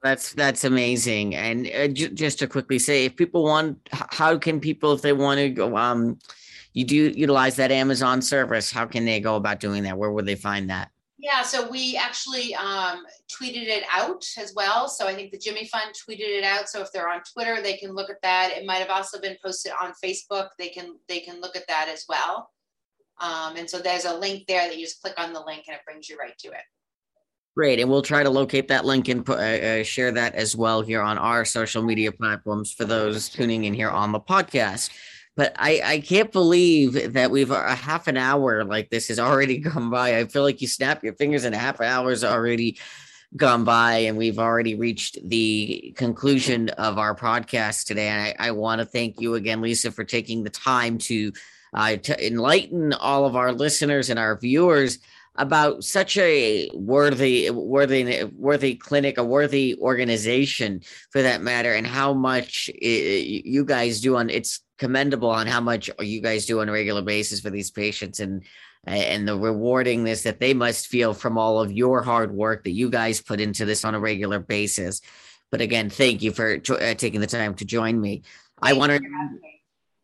That's 0.03 0.35
that's 0.35 0.65
amazing. 0.65 1.35
And 1.35 1.67
uh, 1.67 1.89
j- 1.89 2.11
just 2.11 2.39
to 2.41 2.47
quickly 2.47 2.79
say, 2.79 3.07
if 3.07 3.17
people 3.17 3.43
want, 3.43 3.89
how 3.91 4.37
can 4.37 4.61
people, 4.61 4.93
if 4.93 5.01
they 5.01 5.15
want 5.15 5.39
to 5.41 5.49
go, 5.49 5.75
um, 5.79 6.19
you 6.75 6.85
do 6.85 6.95
utilize 6.95 7.57
that 7.57 7.73
Amazon 7.73 8.21
service. 8.21 8.71
How 8.71 8.85
can 8.85 9.07
they 9.07 9.19
go 9.19 9.37
about 9.37 9.61
doing 9.61 9.85
that? 9.85 9.97
Where 9.97 10.13
would 10.13 10.27
they 10.27 10.35
find 10.35 10.69
that? 10.69 10.91
Yeah, 11.25 11.41
so 11.41 11.67
we 11.71 11.97
actually 11.97 12.55
um, 12.55 13.07
tweeted 13.33 13.67
it 13.67 13.85
out 13.91 14.23
as 14.37 14.53
well. 14.55 14.89
So 14.89 15.07
I 15.07 15.15
think 15.15 15.33
the 15.33 15.39
Jimmy 15.39 15.67
Fund 15.67 15.95
tweeted 15.95 16.19
it 16.29 16.45
out. 16.45 16.69
So 16.69 16.83
if 16.83 16.93
they're 16.93 17.09
on 17.09 17.23
Twitter, 17.33 17.63
they 17.63 17.79
can 17.79 17.95
look 17.95 18.11
at 18.11 18.21
that. 18.21 18.53
It 18.55 18.67
might 18.67 18.77
have 18.77 18.91
also 18.91 19.19
been 19.19 19.39
posted 19.43 19.73
on 19.81 19.95
Facebook. 20.05 20.49
They 20.59 20.69
can 20.69 20.99
they 21.09 21.21
can 21.21 21.41
look 21.41 21.57
at 21.57 21.67
that 21.67 21.89
as 21.89 22.05
well. 22.11 22.51
Um, 23.23 23.57
and 23.57 23.71
so 23.71 23.79
there's 23.79 24.05
a 24.05 24.13
link 24.13 24.47
there 24.47 24.69
that 24.69 24.77
you 24.77 24.85
just 24.85 25.01
click 25.01 25.15
on 25.17 25.33
the 25.33 25.41
link 25.41 25.65
and 25.67 25.75
it 25.75 25.81
brings 25.87 26.11
you 26.11 26.19
right 26.19 26.37
to 26.41 26.49
it. 26.49 26.65
Great, 27.57 27.81
and 27.81 27.89
we'll 27.89 28.03
try 28.03 28.23
to 28.23 28.29
locate 28.29 28.69
that 28.69 28.85
link 28.85 29.09
and 29.09 29.25
put, 29.25 29.39
uh, 29.39 29.81
uh, 29.81 29.83
share 29.83 30.13
that 30.13 30.35
as 30.35 30.55
well 30.55 30.83
here 30.83 31.01
on 31.01 31.17
our 31.17 31.47
social 31.47 31.83
media 31.83 32.13
platforms 32.13 32.71
for 32.71 32.85
those 32.85 33.31
tuning 33.31 33.65
in 33.65 33.73
here 33.73 33.89
on 33.89 34.13
the 34.13 34.21
podcast. 34.21 34.91
But 35.37 35.55
I, 35.59 35.81
I 35.85 36.01
can't 36.01 36.31
believe 36.31 37.15
that 37.15 37.31
we've 37.31 37.51
a 37.51 37.75
half 37.75 38.07
an 38.07 38.17
hour 38.17 38.65
like 38.65 38.91
this 38.91 39.09
has 39.09 39.19
already 39.19 39.59
gone 39.71 39.91
by. 39.91 40.19
I 40.19 40.25
feel 40.25 40.43
like 40.43 40.61
you 40.61 40.69
snap 40.69 41.03
your 41.03 41.15
fingers 41.15 41.45
and 41.45 41.55
a 41.55 41.59
half 41.59 41.81
hour's 41.81 42.23
already 42.25 42.79
gone 43.37 43.65
by 43.65 43.95
and 43.99 44.17
we've 44.17 44.39
already 44.39 44.77
reached 44.77 45.19
the 45.29 45.93
conclusion 45.97 46.69
of 46.71 46.99
our 46.99 47.17
podcast 47.17 47.87
today. 47.87 48.09
And 48.09 48.23
I, 48.23 48.49
I 48.49 48.51
want 48.53 48.81
to 48.81 48.85
thank 48.85 49.21
you 49.21 49.35
again, 49.35 49.61
Lisa, 49.61 49.91
for 49.91 50.05
taking 50.05 50.45
the 50.45 50.51
time 50.51 50.99
to, 50.99 51.33
uh, 51.73 51.97
to 51.97 52.27
enlighten 52.27 52.93
all 52.93 53.27
of 53.27 53.35
our 53.35 53.53
listeners 53.53 54.09
and 54.09 54.21
our 54.21 54.37
viewers 54.37 55.01
about 55.37 55.83
such 55.83 56.17
a 56.17 56.71
worthy, 56.75 57.51
worthy, 57.51 58.25
worthy 58.37 58.75
clinic, 58.77 59.19
a 59.19 59.25
worthy 59.25 59.77
organization 59.81 60.81
for 61.11 61.23
that 61.23 61.43
matter, 61.43 61.75
and 61.75 61.87
how 61.87 62.15
much 62.15 62.71
it, 62.75 63.45
you 63.45 63.65
guys 63.65 64.01
do 64.01 64.17
on. 64.17 64.31
It's 64.31 64.61
commendable 64.79 65.31
on 65.31 65.47
how 65.47 65.61
much 65.61 65.91
you 66.01 66.21
guys 66.21 66.47
do 66.47 66.61
on 66.61 66.69
a 66.69 66.73
regular 66.73 67.03
basis 67.03 67.41
for 67.41 67.51
these 67.51 67.71
patients 67.71 68.21
and 68.21 68.45
and 68.87 69.27
the 69.27 69.37
rewardingness 69.37 70.25
that 70.25 70.41
they 70.41 70.53
must 70.53 70.89
feel 70.89 71.15
from 71.15 71.39
all 71.39 71.59
of 71.59 71.73
your 71.73 72.03
hard 72.03 72.33
work 72.33 72.65
that 72.65 72.73
you 72.73 72.91
guys 72.91 73.21
put 73.21 73.41
into 73.41 73.65
this 73.65 73.85
on 73.85 73.95
a 73.95 74.01
regular 74.01 74.39
basis. 74.39 75.01
But 75.51 75.63
again, 75.63 75.89
thank 75.89 76.21
you 76.21 76.33
for 76.33 76.61
uh, 76.69 76.95
taking 76.95 77.21
the 77.21 77.27
time 77.27 77.55
to 77.55 77.65
join 77.65 78.01
me. 78.01 78.23
Thank 78.63 78.77
I 78.77 78.79
want 78.79 78.93
to 78.93 79.01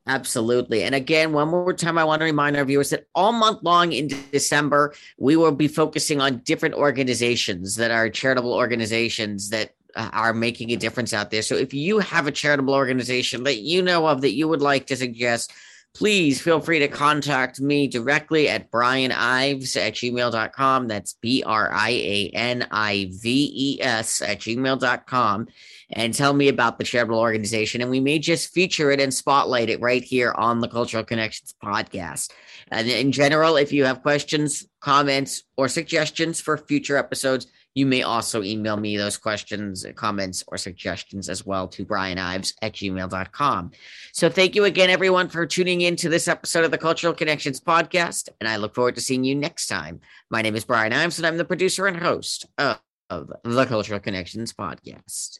absolutely. 0.06 0.82
And 0.82 0.94
again, 0.94 1.32
one 1.32 1.48
more 1.48 1.72
time, 1.72 1.98
I 1.98 2.04
want 2.04 2.20
to 2.20 2.24
remind 2.24 2.56
our 2.56 2.64
viewers 2.64 2.90
that 2.90 3.06
all 3.14 3.32
month 3.32 3.62
long 3.62 3.92
in 3.92 4.08
December, 4.32 4.94
we 5.18 5.36
will 5.36 5.52
be 5.52 5.68
focusing 5.68 6.20
on 6.20 6.38
different 6.38 6.74
organizations 6.74 7.76
that 7.76 7.90
are 7.90 8.08
charitable 8.08 8.52
organizations 8.52 9.50
that 9.50 9.74
uh, 9.96 10.10
are 10.12 10.32
making 10.32 10.70
a 10.70 10.76
difference 10.76 11.12
out 11.12 11.30
there. 11.30 11.42
So 11.42 11.56
if 11.56 11.74
you 11.74 11.98
have 11.98 12.26
a 12.26 12.32
charitable 12.32 12.74
organization 12.74 13.44
that 13.44 13.58
you 13.58 13.82
know 13.82 14.06
of 14.06 14.20
that 14.20 14.32
you 14.32 14.48
would 14.48 14.62
like 14.62 14.86
to 14.86 14.96
suggest, 14.96 15.52
please 15.94 16.40
feel 16.40 16.60
free 16.60 16.78
to 16.78 16.88
contact 16.88 17.60
me 17.60 17.88
directly 17.88 18.48
at 18.48 18.70
Brian 18.70 19.12
Ives 19.12 19.76
at 19.76 19.94
gmail.com. 19.94 20.88
That's 20.88 21.14
B 21.14 21.42
R 21.44 21.70
I 21.72 21.90
A 21.90 22.30
N 22.34 22.66
I 22.70 23.10
V 23.12 23.52
E 23.54 23.82
S 23.82 24.22
at 24.22 24.40
gmail.com 24.40 25.48
and 25.92 26.14
tell 26.14 26.32
me 26.32 26.48
about 26.48 26.78
the 26.78 26.84
charitable 26.84 27.18
organization. 27.18 27.80
And 27.80 27.90
we 27.90 28.00
may 28.00 28.18
just 28.18 28.52
feature 28.52 28.90
it 28.90 29.00
and 29.00 29.12
spotlight 29.12 29.68
it 29.68 29.80
right 29.80 30.02
here 30.02 30.32
on 30.36 30.60
the 30.60 30.68
Cultural 30.68 31.04
Connections 31.04 31.54
podcast. 31.62 32.30
And 32.70 32.88
in 32.88 33.10
general, 33.10 33.56
if 33.56 33.72
you 33.72 33.84
have 33.84 34.02
questions, 34.02 34.66
comments, 34.80 35.42
or 35.56 35.68
suggestions 35.68 36.40
for 36.40 36.56
future 36.56 36.96
episodes, 36.96 37.46
you 37.74 37.86
may 37.86 38.02
also 38.02 38.42
email 38.42 38.76
me 38.76 38.96
those 38.96 39.16
questions, 39.16 39.84
uh, 39.84 39.92
comments, 39.92 40.42
or 40.48 40.56
suggestions 40.56 41.28
as 41.28 41.46
well 41.46 41.68
to 41.68 41.84
brianives 41.84 42.54
at 42.62 42.72
gmail.com. 42.72 43.70
So 44.12 44.28
thank 44.28 44.54
you 44.54 44.64
again, 44.64 44.90
everyone, 44.90 45.28
for 45.28 45.46
tuning 45.46 45.82
in 45.82 45.96
to 45.96 46.08
this 46.08 46.28
episode 46.28 46.64
of 46.64 46.70
the 46.70 46.78
Cultural 46.78 47.14
Connections 47.14 47.60
podcast. 47.60 48.28
And 48.40 48.48
I 48.48 48.56
look 48.56 48.74
forward 48.74 48.96
to 48.96 49.00
seeing 49.00 49.24
you 49.24 49.34
next 49.34 49.66
time. 49.66 50.00
My 50.30 50.42
name 50.42 50.56
is 50.56 50.64
Brian 50.64 50.92
Ives, 50.92 51.18
and 51.18 51.26
I'm 51.26 51.36
the 51.36 51.44
producer 51.44 51.86
and 51.86 51.96
host 51.96 52.46
of, 52.58 52.80
of 53.08 53.30
the 53.44 53.66
Cultural 53.66 54.00
Connections 54.00 54.52
podcast. 54.52 55.38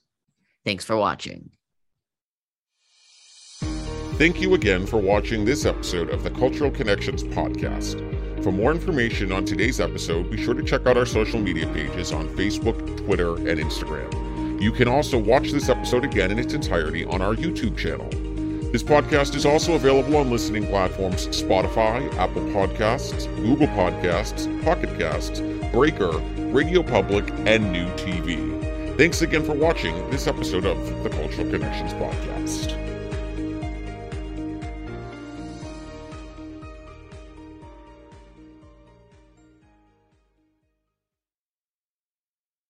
Thanks 0.64 0.84
for 0.84 0.96
watching. 0.96 1.50
Thank 4.20 4.40
you 4.40 4.52
again 4.54 4.86
for 4.86 4.98
watching 4.98 5.46
this 5.46 5.64
episode 5.64 6.10
of 6.10 6.22
the 6.22 6.30
Cultural 6.30 6.70
Connections 6.70 7.24
podcast. 7.24 8.19
For 8.42 8.50
more 8.50 8.72
information 8.72 9.32
on 9.32 9.44
today's 9.44 9.80
episode, 9.80 10.30
be 10.30 10.42
sure 10.42 10.54
to 10.54 10.62
check 10.62 10.86
out 10.86 10.96
our 10.96 11.04
social 11.04 11.38
media 11.38 11.66
pages 11.74 12.10
on 12.10 12.26
Facebook, 12.30 12.96
Twitter, 13.04 13.36
and 13.36 13.60
Instagram. 13.60 14.62
You 14.62 14.72
can 14.72 14.88
also 14.88 15.18
watch 15.18 15.52
this 15.52 15.68
episode 15.68 16.04
again 16.04 16.30
in 16.30 16.38
its 16.38 16.54
entirety 16.54 17.04
on 17.04 17.20
our 17.20 17.34
YouTube 17.34 17.76
channel. 17.76 18.08
This 18.72 18.82
podcast 18.82 19.34
is 19.34 19.44
also 19.44 19.74
available 19.74 20.16
on 20.16 20.30
listening 20.30 20.66
platforms 20.66 21.26
Spotify, 21.26 22.10
Apple 22.14 22.42
Podcasts, 22.44 23.26
Google 23.36 23.66
Podcasts, 23.68 24.46
Pocket 24.64 24.98
Casts, 24.98 25.40
Breaker, 25.70 26.12
Radio 26.50 26.82
Public, 26.82 27.28
and 27.46 27.70
New 27.70 27.86
TV. 27.96 28.96
Thanks 28.96 29.20
again 29.20 29.44
for 29.44 29.54
watching 29.54 30.10
this 30.10 30.26
episode 30.26 30.64
of 30.64 30.78
the 31.02 31.10
Cultural 31.10 31.50
Connections 31.50 31.92
Podcast. 31.94 32.89